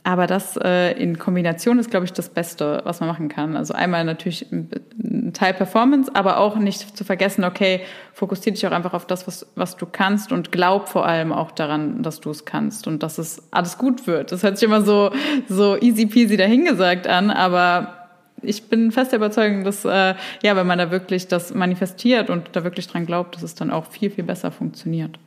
Aber 0.07 0.25
das 0.25 0.55
äh, 0.55 0.93
in 0.93 1.19
Kombination 1.19 1.79
ist, 1.79 1.91
glaube 1.91 2.05
ich, 2.05 2.13
das 2.13 2.29
Beste, 2.29 2.79
was 2.85 3.01
man 3.01 3.09
machen 3.09 3.27
kann. 3.27 3.57
Also 3.57 3.73
einmal 3.73 4.05
natürlich 4.05 4.49
ein 4.53 5.33
Teil 5.33 5.53
Performance, 5.53 6.09
aber 6.15 6.37
auch 6.37 6.55
nicht 6.55 6.95
zu 6.95 7.03
vergessen, 7.03 7.43
okay, 7.43 7.81
fokussiere 8.13 8.53
dich 8.53 8.65
auch 8.65 8.71
einfach 8.71 8.93
auf 8.93 9.05
das, 9.05 9.27
was, 9.27 9.51
was 9.55 9.75
du 9.75 9.85
kannst 9.85 10.31
und 10.31 10.53
glaub 10.53 10.87
vor 10.87 11.05
allem 11.05 11.33
auch 11.33 11.51
daran, 11.51 12.03
dass 12.03 12.21
du 12.21 12.29
es 12.29 12.45
kannst 12.45 12.87
und 12.87 13.03
dass 13.03 13.17
es 13.17 13.51
alles 13.51 13.77
gut 13.77 14.07
wird. 14.07 14.31
Das 14.31 14.43
hört 14.43 14.57
sich 14.57 14.69
immer 14.69 14.81
so, 14.81 15.11
so 15.49 15.75
easy 15.75 16.05
peasy 16.05 16.37
dahingesagt 16.37 17.05
an, 17.05 17.29
aber 17.29 18.07
ich 18.41 18.69
bin 18.69 18.93
fest 18.93 19.11
der 19.11 19.17
Überzeugung, 19.17 19.65
dass 19.65 19.83
äh, 19.83 20.15
ja, 20.41 20.55
wenn 20.55 20.67
man 20.67 20.77
da 20.77 20.89
wirklich 20.89 21.27
das 21.27 21.53
manifestiert 21.53 22.29
und 22.29 22.47
da 22.53 22.63
wirklich 22.63 22.87
dran 22.87 23.05
glaubt, 23.05 23.35
dass 23.35 23.43
es 23.43 23.55
dann 23.55 23.71
auch 23.71 23.87
viel, 23.87 24.09
viel 24.09 24.23
besser 24.23 24.51
funktioniert. 24.51 25.19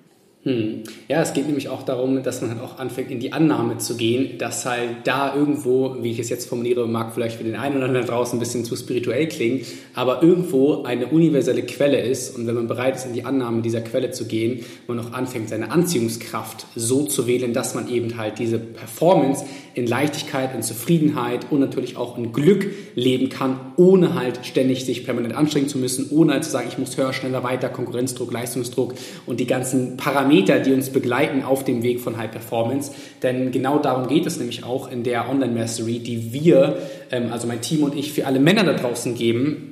Hm. 0.44 0.84
Ja, 1.10 1.20
es 1.22 1.32
geht 1.32 1.46
nämlich 1.46 1.68
auch 1.68 1.82
darum, 1.82 2.22
dass 2.22 2.40
man 2.40 2.50
halt 2.50 2.60
auch 2.60 2.78
anfängt, 2.78 3.10
in 3.10 3.18
die 3.18 3.32
Annahme 3.32 3.78
zu 3.78 3.96
gehen, 3.96 4.38
dass 4.38 4.64
halt 4.64 4.90
da 5.02 5.34
irgendwo, 5.34 5.96
wie 6.02 6.12
ich 6.12 6.20
es 6.20 6.28
jetzt 6.28 6.48
formuliere, 6.48 6.86
mag 6.86 7.12
vielleicht 7.12 7.36
für 7.36 7.42
den 7.42 7.56
einen 7.56 7.78
oder 7.78 7.86
anderen 7.86 8.06
draußen 8.06 8.36
ein 8.36 8.38
bisschen 8.38 8.64
zu 8.64 8.76
spirituell 8.76 9.26
klingen, 9.26 9.62
aber 9.96 10.22
irgendwo 10.22 10.84
eine 10.84 11.08
universelle 11.08 11.62
Quelle 11.62 12.00
ist 12.00 12.36
und 12.36 12.46
wenn 12.46 12.54
man 12.54 12.68
bereit 12.68 12.94
ist, 12.94 13.06
in 13.06 13.12
die 13.12 13.24
Annahme 13.24 13.60
dieser 13.60 13.80
Quelle 13.80 14.12
zu 14.12 14.26
gehen, 14.26 14.64
man 14.86 15.00
auch 15.00 15.12
anfängt, 15.12 15.48
seine 15.48 15.72
Anziehungskraft 15.72 16.66
so 16.76 17.02
zu 17.02 17.26
wählen, 17.26 17.52
dass 17.52 17.74
man 17.74 17.88
eben 17.88 18.16
halt 18.16 18.38
diese 18.38 18.60
Performance 18.60 19.44
in 19.74 19.88
Leichtigkeit, 19.88 20.54
in 20.54 20.62
Zufriedenheit 20.62 21.46
und 21.50 21.60
natürlich 21.60 21.96
auch 21.96 22.18
in 22.18 22.32
Glück 22.32 22.66
leben 22.94 23.30
kann, 23.30 23.58
ohne 23.76 24.14
halt 24.14 24.46
ständig 24.46 24.84
sich 24.84 25.04
permanent 25.04 25.34
anstrengen 25.34 25.68
zu 25.68 25.78
müssen, 25.78 26.08
ohne 26.10 26.34
halt 26.34 26.44
zu 26.44 26.50
sagen, 26.50 26.68
ich 26.68 26.78
muss 26.78 26.96
höher, 26.96 27.12
schneller, 27.12 27.42
weiter, 27.42 27.68
Konkurrenzdruck, 27.68 28.32
Leistungsdruck 28.32 28.94
und 29.26 29.40
die 29.40 29.46
ganzen 29.46 29.96
Parameter, 29.96 30.58
die 30.60 30.72
uns 30.72 30.90
begleiten 31.00 31.42
auf 31.42 31.64
dem 31.64 31.82
Weg 31.82 32.00
von 32.00 32.16
High 32.16 32.30
Performance. 32.30 32.92
Denn 33.22 33.50
genau 33.50 33.78
darum 33.78 34.08
geht 34.08 34.26
es 34.26 34.38
nämlich 34.38 34.64
auch 34.64 34.90
in 34.90 35.02
der 35.02 35.28
Online 35.28 35.52
Mastery, 35.52 35.98
die 35.98 36.32
wir, 36.32 36.78
ähm, 37.10 37.32
also 37.32 37.46
mein 37.46 37.60
Team 37.60 37.82
und 37.82 37.96
ich, 37.96 38.12
für 38.12 38.26
alle 38.26 38.40
Männer 38.40 38.64
da 38.64 38.74
draußen 38.74 39.14
geben, 39.14 39.70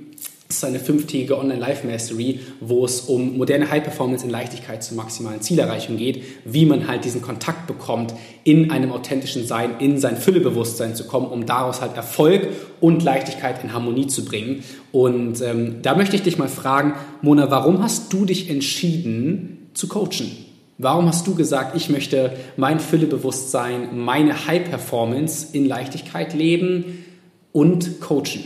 das 0.49 0.57
ist 0.57 0.64
eine 0.64 0.81
fünftägige 0.81 1.38
Online-Life-Mastery, 1.38 2.41
wo 2.61 2.87
es 2.87 3.03
um 3.03 3.37
moderne 3.37 3.71
High-Performance 3.71 4.25
in 4.25 4.31
Leichtigkeit 4.31 4.83
zur 4.83 4.97
maximalen 4.97 5.43
Zielerreichung 5.43 5.99
geht, 5.99 6.23
wie 6.47 6.64
man 6.64 6.88
halt 6.88 7.05
diesen 7.05 7.21
Kontakt 7.21 7.67
bekommt, 7.67 8.14
in 8.45 8.71
einem 8.71 8.91
authentischen 8.91 9.47
Sein, 9.47 9.73
in 9.79 9.99
sein 9.99 10.17
Füllebewusstsein 10.17 10.95
zu 10.95 11.07
kommen, 11.07 11.27
um 11.27 11.45
daraus 11.45 11.83
halt 11.83 11.97
Erfolg 11.97 12.49
und 12.81 13.03
Leichtigkeit 13.03 13.62
in 13.62 13.75
Harmonie 13.75 14.07
zu 14.07 14.25
bringen. 14.25 14.64
Und 14.91 15.43
ähm, 15.43 15.83
da 15.83 15.95
möchte 15.95 16.17
ich 16.17 16.23
dich 16.23 16.38
mal 16.38 16.49
fragen, 16.49 16.95
Mona, 17.21 17.51
warum 17.51 17.83
hast 17.83 18.11
du 18.14 18.25
dich 18.25 18.49
entschieden 18.49 19.69
zu 19.75 19.87
coachen? 19.87 20.48
Warum 20.81 21.09
hast 21.09 21.27
du 21.27 21.35
gesagt, 21.35 21.75
ich 21.75 21.88
möchte 21.91 22.37
mein 22.57 22.79
Füllebewusstsein, 22.79 23.99
meine 23.99 24.47
High-Performance 24.47 25.49
in 25.53 25.67
Leichtigkeit 25.67 26.35
leben 26.35 27.05
und 27.51 28.01
coachen? 28.01 28.45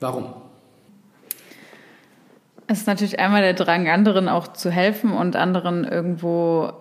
Warum? 0.00 0.32
Es 2.66 2.78
ist 2.78 2.86
natürlich 2.86 3.18
einmal 3.18 3.42
der 3.42 3.52
Drang, 3.52 3.88
anderen 3.88 4.28
auch 4.28 4.48
zu 4.54 4.70
helfen 4.70 5.12
und 5.12 5.36
anderen 5.36 5.84
irgendwo 5.84 6.72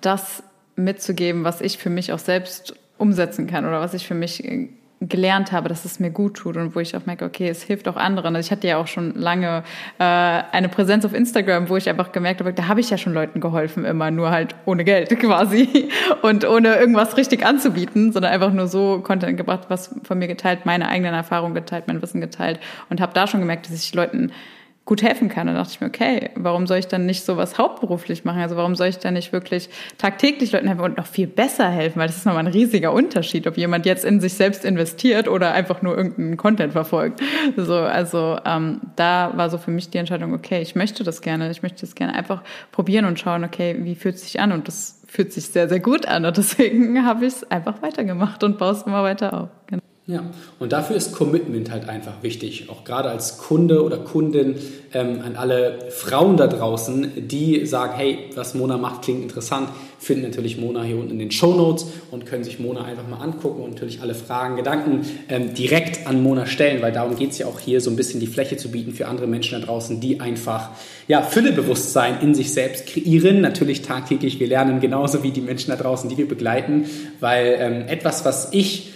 das 0.00 0.44
mitzugeben, 0.76 1.42
was 1.42 1.60
ich 1.60 1.78
für 1.78 1.90
mich 1.90 2.12
auch 2.12 2.20
selbst 2.20 2.76
umsetzen 2.96 3.48
kann 3.48 3.64
oder 3.64 3.80
was 3.80 3.94
ich 3.94 4.06
für 4.06 4.14
mich 4.14 4.44
gelernt 5.00 5.52
habe, 5.52 5.68
dass 5.68 5.84
es 5.84 6.00
mir 6.00 6.10
gut 6.10 6.34
tut 6.34 6.56
und 6.56 6.74
wo 6.74 6.80
ich 6.80 6.96
auch 6.96 7.06
merke, 7.06 7.24
okay, 7.24 7.48
es 7.48 7.62
hilft 7.62 7.86
auch 7.86 7.96
anderen. 7.96 8.34
Also 8.34 8.46
ich 8.46 8.50
hatte 8.50 8.66
ja 8.66 8.78
auch 8.78 8.88
schon 8.88 9.14
lange 9.14 9.62
äh, 9.98 10.02
eine 10.02 10.68
Präsenz 10.68 11.04
auf 11.04 11.14
Instagram, 11.14 11.68
wo 11.68 11.76
ich 11.76 11.88
einfach 11.88 12.10
gemerkt 12.10 12.40
habe, 12.40 12.52
da 12.52 12.66
habe 12.66 12.80
ich 12.80 12.90
ja 12.90 12.98
schon 12.98 13.14
Leuten 13.14 13.40
geholfen, 13.40 13.84
immer 13.84 14.10
nur 14.10 14.30
halt 14.30 14.56
ohne 14.64 14.84
Geld 14.84 15.10
quasi 15.20 15.88
und 16.22 16.44
ohne 16.44 16.76
irgendwas 16.76 17.16
richtig 17.16 17.46
anzubieten, 17.46 18.12
sondern 18.12 18.32
einfach 18.32 18.52
nur 18.52 18.66
so 18.66 19.00
Content 19.00 19.36
gebracht, 19.36 19.66
was 19.68 19.94
von 20.02 20.18
mir 20.18 20.26
geteilt, 20.26 20.66
meine 20.66 20.88
eigenen 20.88 21.14
Erfahrungen 21.14 21.54
geteilt, 21.54 21.84
mein 21.86 22.02
Wissen 22.02 22.20
geteilt 22.20 22.58
und 22.90 23.00
habe 23.00 23.14
da 23.14 23.26
schon 23.26 23.40
gemerkt, 23.40 23.66
dass 23.66 23.74
ich 23.74 23.94
Leuten 23.94 24.32
gut 24.88 25.02
helfen 25.02 25.28
kann. 25.28 25.48
Und 25.50 25.54
dachte 25.54 25.70
ich 25.72 25.80
mir, 25.82 25.88
okay, 25.88 26.30
warum 26.34 26.66
soll 26.66 26.78
ich 26.78 26.88
dann 26.88 27.04
nicht 27.04 27.22
sowas 27.22 27.58
hauptberuflich 27.58 28.24
machen? 28.24 28.40
Also 28.40 28.56
warum 28.56 28.74
soll 28.74 28.86
ich 28.86 28.96
dann 28.96 29.12
nicht 29.12 29.34
wirklich 29.34 29.68
tagtäglich 29.98 30.50
Leuten 30.52 30.66
helfen 30.66 30.82
und 30.82 30.96
noch 30.96 31.06
viel 31.06 31.26
besser 31.26 31.68
helfen? 31.68 31.98
Weil 31.98 32.06
das 32.06 32.16
ist 32.16 32.24
nochmal 32.24 32.46
ein 32.46 32.52
riesiger 32.52 32.94
Unterschied, 32.94 33.46
ob 33.46 33.58
jemand 33.58 33.84
jetzt 33.84 34.06
in 34.06 34.18
sich 34.18 34.32
selbst 34.32 34.64
investiert 34.64 35.28
oder 35.28 35.52
einfach 35.52 35.82
nur 35.82 35.94
irgendeinen 35.94 36.38
Content 36.38 36.72
verfolgt. 36.72 37.20
So, 37.56 37.74
also 37.74 38.38
ähm, 38.46 38.80
da 38.96 39.32
war 39.36 39.50
so 39.50 39.58
für 39.58 39.70
mich 39.70 39.90
die 39.90 39.98
Entscheidung, 39.98 40.32
okay, 40.32 40.62
ich 40.62 40.74
möchte 40.74 41.04
das 41.04 41.20
gerne. 41.20 41.50
Ich 41.50 41.62
möchte 41.62 41.82
das 41.82 41.94
gerne 41.94 42.14
einfach 42.14 42.42
probieren 42.72 43.04
und 43.04 43.20
schauen, 43.20 43.44
okay, 43.44 43.76
wie 43.80 43.94
fühlt 43.94 44.14
es 44.14 44.22
sich 44.22 44.40
an? 44.40 44.52
Und 44.52 44.68
das 44.68 45.02
fühlt 45.06 45.34
sich 45.34 45.48
sehr, 45.48 45.68
sehr 45.68 45.80
gut 45.80 46.06
an. 46.06 46.24
Und 46.24 46.38
deswegen 46.38 47.04
habe 47.04 47.26
ich 47.26 47.34
es 47.34 47.50
einfach 47.50 47.82
weitergemacht 47.82 48.42
und 48.42 48.56
baue 48.56 48.72
es 48.72 48.82
immer 48.84 49.02
weiter 49.02 49.38
auf. 49.38 49.48
Genau. 49.66 49.82
Ja, 50.10 50.22
und 50.58 50.72
dafür 50.72 50.96
ist 50.96 51.12
Commitment 51.12 51.70
halt 51.70 51.86
einfach 51.86 52.22
wichtig. 52.22 52.70
Auch 52.70 52.82
gerade 52.84 53.10
als 53.10 53.36
Kunde 53.36 53.84
oder 53.84 53.98
Kundin 53.98 54.54
ähm, 54.94 55.20
an 55.22 55.36
alle 55.36 55.90
Frauen 55.90 56.38
da 56.38 56.46
draußen, 56.46 57.28
die 57.28 57.66
sagen, 57.66 57.92
hey, 57.94 58.18
was 58.34 58.54
Mona 58.54 58.78
macht, 58.78 59.02
klingt 59.02 59.20
interessant, 59.20 59.68
finden 59.98 60.22
natürlich 60.22 60.56
Mona 60.56 60.82
hier 60.82 60.96
unten 60.96 61.10
in 61.10 61.18
den 61.18 61.30
Show 61.30 61.52
Notes 61.52 61.84
und 62.10 62.24
können 62.24 62.42
sich 62.42 62.58
Mona 62.58 62.84
einfach 62.84 63.06
mal 63.06 63.18
angucken 63.18 63.62
und 63.62 63.72
natürlich 63.72 64.00
alle 64.00 64.14
Fragen, 64.14 64.56
Gedanken 64.56 65.02
ähm, 65.28 65.52
direkt 65.52 66.06
an 66.06 66.22
Mona 66.22 66.46
stellen, 66.46 66.80
weil 66.80 66.92
darum 66.92 67.14
geht 67.14 67.32
es 67.32 67.38
ja 67.38 67.46
auch 67.46 67.60
hier, 67.60 67.82
so 67.82 67.90
ein 67.90 67.96
bisschen 67.96 68.18
die 68.18 68.28
Fläche 68.28 68.56
zu 68.56 68.70
bieten 68.70 68.92
für 68.92 69.08
andere 69.08 69.26
Menschen 69.26 69.60
da 69.60 69.66
draußen, 69.66 70.00
die 70.00 70.20
einfach 70.20 70.70
ja, 71.06 71.20
Füllebewusstsein 71.20 72.22
in 72.22 72.34
sich 72.34 72.54
selbst 72.54 72.86
kreieren. 72.86 73.42
Natürlich 73.42 73.82
tagtäglich, 73.82 74.40
wir 74.40 74.46
lernen 74.46 74.80
genauso 74.80 75.22
wie 75.22 75.32
die 75.32 75.42
Menschen 75.42 75.68
da 75.70 75.76
draußen, 75.76 76.08
die 76.08 76.16
wir 76.16 76.28
begleiten, 76.28 76.86
weil 77.20 77.58
ähm, 77.60 77.88
etwas, 77.88 78.24
was 78.24 78.54
ich 78.54 78.94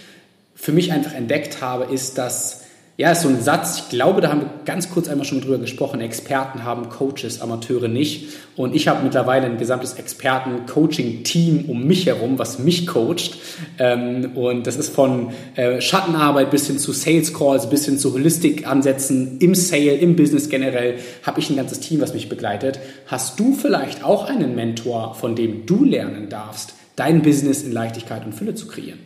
für 0.63 0.71
mich 0.71 0.93
einfach 0.93 1.13
entdeckt 1.13 1.61
habe, 1.61 1.93
ist, 1.93 2.17
dass, 2.17 2.61
ja, 2.95 3.11
ist 3.11 3.23
so 3.23 3.27
ein 3.27 3.41
Satz, 3.41 3.79
ich 3.79 3.89
glaube, 3.89 4.21
da 4.21 4.29
haben 4.29 4.39
wir 4.39 4.49
ganz 4.63 4.89
kurz 4.89 5.09
einmal 5.09 5.25
schon 5.25 5.41
drüber 5.41 5.57
gesprochen, 5.57 5.99
Experten 5.99 6.63
haben 6.63 6.87
Coaches, 6.87 7.41
Amateure 7.41 7.89
nicht. 7.89 8.29
Und 8.55 8.73
ich 8.73 8.87
habe 8.87 9.03
mittlerweile 9.03 9.47
ein 9.47 9.57
gesamtes 9.57 9.95
Experten-Coaching-Team 9.95 11.65
um 11.67 11.83
mich 11.85 12.05
herum, 12.05 12.39
was 12.39 12.59
mich 12.59 12.87
coacht. 12.87 13.39
Ähm, 13.77 14.37
und 14.37 14.65
das 14.65 14.77
ist 14.77 14.95
von 14.95 15.33
äh, 15.55 15.81
Schattenarbeit 15.81 16.49
bis 16.49 16.67
hin 16.67 16.79
zu 16.79 16.93
Sales 16.93 17.33
Calls, 17.33 17.69
bis 17.69 17.83
hin 17.83 17.97
zu 17.97 18.13
Holistic-Ansätzen 18.13 19.39
im 19.39 19.55
Sale, 19.55 19.95
im 19.95 20.15
Business 20.15 20.47
generell, 20.47 20.95
habe 21.23 21.41
ich 21.41 21.49
ein 21.49 21.57
ganzes 21.57 21.81
Team, 21.81 21.99
was 21.99 22.13
mich 22.13 22.29
begleitet. 22.29 22.79
Hast 23.07 23.37
du 23.37 23.53
vielleicht 23.53 24.05
auch 24.05 24.29
einen 24.29 24.55
Mentor, 24.55 25.13
von 25.13 25.35
dem 25.35 25.65
du 25.65 25.83
lernen 25.83 26.29
darfst, 26.29 26.73
dein 26.95 27.21
Business 27.21 27.63
in 27.63 27.73
Leichtigkeit 27.73 28.25
und 28.25 28.31
Fülle 28.31 28.55
zu 28.55 28.67
kreieren? 28.67 28.99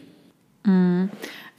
Mhm. 0.67 1.09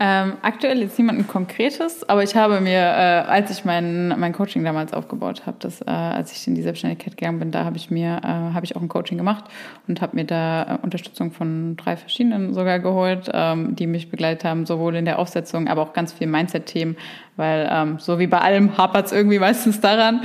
Ähm, 0.01 0.35
aktuell 0.43 0.79
jetzt 0.79 0.97
niemanden 0.97 1.27
Konkretes, 1.27 2.09
aber 2.09 2.23
ich 2.23 2.37
habe 2.37 2.61
mir, 2.61 2.79
äh, 2.79 3.25
als 3.27 3.51
ich 3.51 3.65
mein, 3.65 4.09
mein 4.21 4.33
Coaching 4.33 4.63
damals 4.63 4.93
aufgebaut 4.93 5.45
habe, 5.45 5.57
das, 5.59 5.81
äh, 5.81 5.91
als 5.91 6.31
ich 6.31 6.47
in 6.47 6.55
die 6.55 6.63
Selbstständigkeit 6.63 7.17
gegangen 7.17 7.41
bin, 7.41 7.51
da 7.51 7.65
habe 7.65 7.77
ich 7.77 7.91
mir, 7.91 8.21
äh, 8.23 8.55
habe 8.55 8.65
ich 8.65 8.77
auch 8.77 8.81
ein 8.81 8.89
Coaching 8.89 9.19
gemacht 9.19 9.47
und 9.89 10.01
habe 10.01 10.15
mir 10.15 10.25
da 10.25 10.77
äh, 10.77 10.79
Unterstützung 10.83 11.33
von 11.33 11.77
drei 11.77 11.97
verschiedenen 11.97 12.55
sogar 12.55 12.79
geholt, 12.79 13.29
ähm, 13.35 13.75
die 13.75 13.89
mich 13.89 14.09
begleitet 14.09 14.45
haben, 14.45 14.67
sowohl 14.67 14.95
in 14.95 15.05
der 15.05 15.19
Aufsetzung, 15.19 15.67
aber 15.67 15.83
auch 15.83 15.95
ganz 15.95 16.13
viel 16.13 16.29
Mindset-Themen, 16.29 16.97
weil 17.39 17.69
ähm, 17.71 17.99
so 18.01 18.19
wie 18.19 18.27
bei 18.27 18.41
allem 18.41 18.77
hapert 18.77 19.07
es 19.07 19.13
irgendwie 19.13 19.39
meistens 19.39 19.81
daran, 19.81 20.23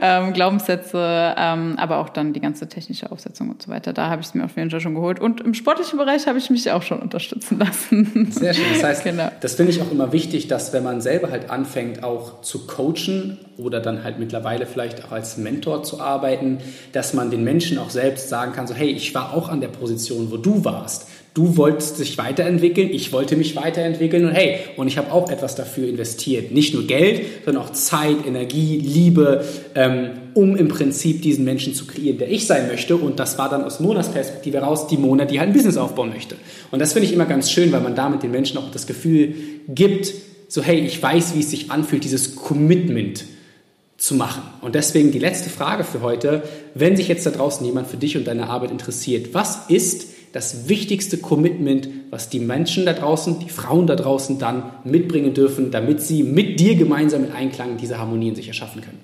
ähm, 0.00 0.32
Glaubenssätze, 0.32 1.34
ähm, 1.36 1.74
aber 1.76 1.98
auch 1.98 2.08
dann 2.08 2.32
die 2.32 2.40
ganze 2.40 2.68
technische 2.68 3.12
Aufsetzung 3.12 3.50
und 3.50 3.62
so 3.62 3.70
weiter. 3.70 3.92
Da 3.92 4.08
habe 4.08 4.22
ich 4.22 4.28
es 4.28 4.34
mir 4.34 4.44
auf 4.44 4.56
jeden 4.56 4.70
Fall 4.70 4.80
schon 4.80 4.94
geholt. 4.94 5.20
Und 5.20 5.42
im 5.42 5.52
sportlichen 5.52 5.98
Bereich 5.98 6.26
habe 6.26 6.38
ich 6.38 6.48
mich 6.48 6.70
auch 6.70 6.82
schon 6.82 7.00
unterstützen 7.00 7.58
lassen. 7.58 8.32
Sehr 8.32 8.54
schön. 8.54 8.64
Das 8.72 8.82
heißt, 8.82 9.04
genau. 9.04 9.30
das 9.40 9.54
finde 9.54 9.72
ich 9.72 9.82
auch 9.82 9.92
immer 9.92 10.12
wichtig, 10.12 10.48
dass 10.48 10.72
wenn 10.72 10.82
man 10.82 11.02
selber 11.02 11.30
halt 11.30 11.50
anfängt, 11.50 12.02
auch 12.02 12.40
zu 12.40 12.66
coachen 12.66 13.38
oder 13.58 13.80
dann 13.80 14.02
halt 14.02 14.18
mittlerweile 14.18 14.64
vielleicht 14.64 15.04
auch 15.04 15.12
als 15.12 15.36
Mentor 15.36 15.82
zu 15.82 16.00
arbeiten, 16.00 16.58
dass 16.92 17.12
man 17.12 17.30
den 17.30 17.44
Menschen 17.44 17.78
auch 17.78 17.90
selbst 17.90 18.30
sagen 18.30 18.52
kann, 18.52 18.66
so 18.66 18.74
hey, 18.74 18.90
ich 18.90 19.14
war 19.14 19.34
auch 19.34 19.50
an 19.50 19.60
der 19.60 19.68
Position, 19.68 20.30
wo 20.30 20.38
du 20.38 20.64
warst. 20.64 21.08
Du 21.34 21.56
wolltest 21.56 21.98
dich 21.98 22.16
weiterentwickeln, 22.16 22.90
ich 22.92 23.12
wollte 23.12 23.34
mich 23.34 23.56
weiterentwickeln 23.56 24.24
und 24.24 24.30
hey, 24.30 24.60
und 24.76 24.86
ich 24.86 24.98
habe 24.98 25.10
auch 25.10 25.28
etwas 25.28 25.56
dafür 25.56 25.88
investiert. 25.88 26.52
Nicht 26.52 26.74
nur 26.74 26.86
Geld, 26.86 27.22
sondern 27.44 27.64
auch 27.64 27.72
Zeit, 27.72 28.24
Energie, 28.24 28.78
Liebe, 28.78 29.44
ähm, 29.74 30.10
um 30.34 30.54
im 30.54 30.68
Prinzip 30.68 31.22
diesen 31.22 31.44
Menschen 31.44 31.74
zu 31.74 31.86
kreieren, 31.86 32.18
der 32.18 32.30
ich 32.30 32.46
sein 32.46 32.68
möchte. 32.68 32.94
Und 32.94 33.18
das 33.18 33.36
war 33.36 33.48
dann 33.48 33.64
aus 33.64 33.80
Monas 33.80 34.12
Perspektive 34.12 34.58
heraus 34.58 34.86
die 34.86 34.96
Mona, 34.96 35.24
die 35.24 35.40
halt 35.40 35.48
ein 35.48 35.54
Business 35.54 35.76
aufbauen 35.76 36.10
möchte. 36.10 36.36
Und 36.70 36.78
das 36.78 36.92
finde 36.92 37.08
ich 37.08 37.12
immer 37.12 37.26
ganz 37.26 37.50
schön, 37.50 37.72
weil 37.72 37.80
man 37.80 37.96
damit 37.96 38.22
den 38.22 38.30
Menschen 38.30 38.56
auch 38.58 38.70
das 38.70 38.86
Gefühl 38.86 39.34
gibt, 39.66 40.14
so 40.46 40.62
hey, 40.62 40.78
ich 40.86 41.02
weiß, 41.02 41.34
wie 41.34 41.40
es 41.40 41.50
sich 41.50 41.68
anfühlt, 41.72 42.04
dieses 42.04 42.36
Commitment 42.36 43.24
zu 43.96 44.14
machen. 44.14 44.42
Und 44.60 44.76
deswegen 44.76 45.10
die 45.10 45.18
letzte 45.18 45.50
Frage 45.50 45.82
für 45.82 46.00
heute. 46.00 46.44
Wenn 46.74 46.96
sich 46.96 47.08
jetzt 47.08 47.26
da 47.26 47.30
draußen 47.30 47.66
jemand 47.66 47.88
für 47.88 47.96
dich 47.96 48.16
und 48.16 48.28
deine 48.28 48.48
Arbeit 48.48 48.70
interessiert, 48.70 49.34
was 49.34 49.68
ist 49.68 50.13
das 50.34 50.68
wichtigste 50.68 51.18
Commitment, 51.18 51.88
was 52.10 52.28
die 52.28 52.40
Menschen 52.40 52.84
da 52.84 52.92
draußen, 52.92 53.38
die 53.38 53.48
Frauen 53.48 53.86
da 53.86 53.94
draußen 53.94 54.40
dann 54.40 54.64
mitbringen 54.82 55.32
dürfen, 55.32 55.70
damit 55.70 56.00
sie 56.00 56.24
mit 56.24 56.58
dir 56.58 56.74
gemeinsam 56.74 57.24
in 57.24 57.32
Einklang 57.32 57.76
diese 57.76 57.98
Harmonie 57.98 58.30
in 58.30 58.34
sich 58.34 58.48
erschaffen 58.48 58.82
können? 58.82 58.98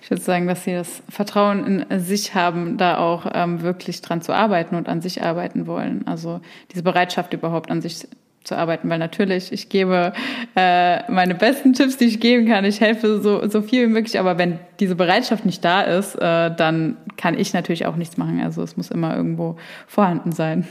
Ich 0.00 0.08
würde 0.08 0.22
sagen, 0.22 0.46
dass 0.46 0.64
sie 0.64 0.72
das 0.72 1.02
Vertrauen 1.08 1.84
in 1.88 2.00
sich 2.00 2.34
haben, 2.34 2.78
da 2.78 2.98
auch 2.98 3.30
ähm, 3.32 3.62
wirklich 3.62 4.00
dran 4.00 4.22
zu 4.22 4.32
arbeiten 4.32 4.76
und 4.76 4.88
an 4.88 5.02
sich 5.02 5.22
arbeiten 5.22 5.66
wollen. 5.66 6.06
Also 6.06 6.40
diese 6.72 6.82
Bereitschaft 6.84 7.32
überhaupt 7.32 7.70
an 7.70 7.82
sich 7.82 8.06
zu 8.44 8.56
arbeiten, 8.56 8.88
weil 8.88 8.98
natürlich, 8.98 9.52
ich 9.52 9.68
gebe 9.68 10.12
äh, 10.56 11.10
meine 11.10 11.34
besten 11.34 11.74
Tipps, 11.74 11.98
die 11.98 12.06
ich 12.06 12.20
geben 12.20 12.46
kann, 12.46 12.64
ich 12.64 12.80
helfe 12.80 13.20
so, 13.20 13.46
so 13.48 13.62
viel 13.62 13.86
wie 13.86 13.92
möglich, 13.92 14.18
aber 14.18 14.38
wenn 14.38 14.58
diese 14.80 14.94
Bereitschaft 14.94 15.44
nicht 15.44 15.64
da 15.64 15.82
ist, 15.82 16.14
äh, 16.14 16.54
dann 16.54 16.96
kann 17.16 17.38
ich 17.38 17.52
natürlich 17.52 17.86
auch 17.86 17.96
nichts 17.96 18.16
machen. 18.16 18.40
Also 18.42 18.62
es 18.62 18.76
muss 18.76 18.90
immer 18.90 19.14
irgendwo 19.14 19.56
vorhanden 19.86 20.32
sein. 20.32 20.66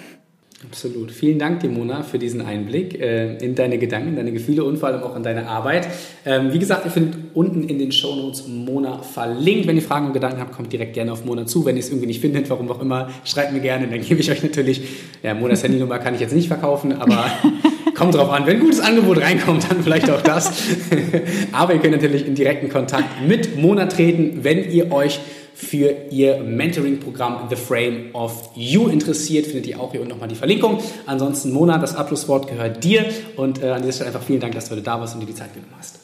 Absolut. 0.65 1.11
Vielen 1.11 1.39
Dank, 1.39 1.61
Dimona, 1.61 2.03
für 2.03 2.19
diesen 2.19 2.41
Einblick 2.41 2.99
äh, 2.99 3.37
in 3.37 3.55
deine 3.55 3.77
Gedanken, 3.77 4.17
deine 4.17 4.33
Gefühle 4.33 4.65
und 4.65 4.77
vor 4.77 4.89
allem 4.89 5.01
auch 5.03 5.15
in 5.15 5.23
deine 5.23 5.47
Arbeit. 5.47 5.87
Ähm, 6.25 6.51
wie 6.51 6.59
gesagt, 6.59 6.83
ihr 6.83 6.91
findet 6.91 7.15
unten 7.33 7.63
in 7.63 7.79
den 7.79 7.93
Shownotes 7.93 8.45
Mona 8.45 9.01
verlinkt. 9.01 9.67
Wenn 9.67 9.77
ihr 9.77 9.81
Fragen 9.81 10.07
und 10.07 10.13
Gedanken 10.13 10.41
habt, 10.41 10.51
kommt 10.51 10.73
direkt 10.73 10.95
gerne 10.95 11.13
auf 11.13 11.23
Mona 11.23 11.45
zu. 11.45 11.63
Wenn 11.63 11.77
ihr 11.77 11.79
es 11.79 11.89
irgendwie 11.89 12.07
nicht 12.07 12.19
findet, 12.19 12.49
warum 12.49 12.69
auch 12.69 12.81
immer, 12.81 13.09
schreibt 13.23 13.53
mir 13.53 13.61
gerne. 13.61 13.87
Dann 13.87 14.01
gebe 14.07 14.19
ich 14.19 14.29
euch 14.29 14.43
natürlich, 14.43 14.81
ja, 15.23 15.33
Monas 15.33 15.63
Handynummer 15.63 15.97
kann 15.97 16.13
ich 16.13 16.19
jetzt 16.19 16.35
nicht 16.35 16.49
verkaufen, 16.49 16.91
aber 16.91 17.31
kommt 17.95 18.15
drauf 18.15 18.29
an. 18.29 18.45
Wenn 18.45 18.57
ein 18.57 18.61
gutes 18.61 18.81
Angebot 18.81 19.21
reinkommt, 19.21 19.65
dann 19.71 19.81
vielleicht 19.81 20.09
auch 20.09 20.21
das. 20.21 20.51
aber 21.53 21.73
ihr 21.73 21.79
könnt 21.79 21.93
natürlich 21.93 22.27
in 22.27 22.35
direkten 22.35 22.67
Kontakt 22.67 23.25
mit 23.25 23.55
Mona 23.55 23.85
treten, 23.85 24.39
wenn 24.43 24.69
ihr 24.69 24.91
euch 24.91 25.21
für 25.59 25.93
ihr 26.09 26.39
Mentoring-Programm 26.39 27.49
The 27.49 27.57
Frame 27.57 28.11
of 28.13 28.51
You 28.55 28.87
interessiert, 28.87 29.45
findet 29.45 29.67
ihr 29.67 29.79
auch 29.79 29.91
hier 29.91 29.99
unten 29.99 30.13
nochmal 30.13 30.29
die 30.29 30.35
Verlinkung. 30.35 30.79
Ansonsten, 31.05 31.51
Mona, 31.51 31.77
das 31.77 31.95
Abschlusswort 31.95 32.47
gehört 32.47 32.83
dir 32.83 33.05
und 33.35 33.61
äh, 33.61 33.71
an 33.71 33.81
dieser 33.81 33.91
Stelle 33.93 34.07
einfach 34.11 34.23
vielen 34.23 34.39
Dank, 34.39 34.55
dass 34.55 34.65
du 34.65 34.71
heute 34.71 34.83
da 34.83 34.99
warst 34.99 35.15
und 35.15 35.19
dir 35.19 35.27
die 35.27 35.35
Zeit 35.35 35.53
genommen 35.53 35.73
hast. 35.77 35.99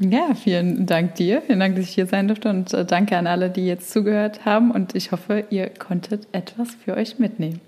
Ja, 0.00 0.34
vielen 0.34 0.86
Dank 0.86 1.16
dir. 1.16 1.42
Vielen 1.42 1.60
Dank, 1.60 1.76
dass 1.76 1.84
ich 1.84 1.90
hier 1.90 2.06
sein 2.06 2.28
durfte 2.28 2.48
und 2.48 2.72
äh, 2.72 2.86
danke 2.86 3.18
an 3.18 3.26
alle, 3.26 3.50
die 3.50 3.66
jetzt 3.66 3.90
zugehört 3.90 4.46
haben 4.46 4.70
und 4.70 4.94
ich 4.94 5.12
hoffe, 5.12 5.44
ihr 5.50 5.68
konntet 5.68 6.26
etwas 6.32 6.68
für 6.82 6.96
euch 6.96 7.18
mitnehmen. 7.18 7.60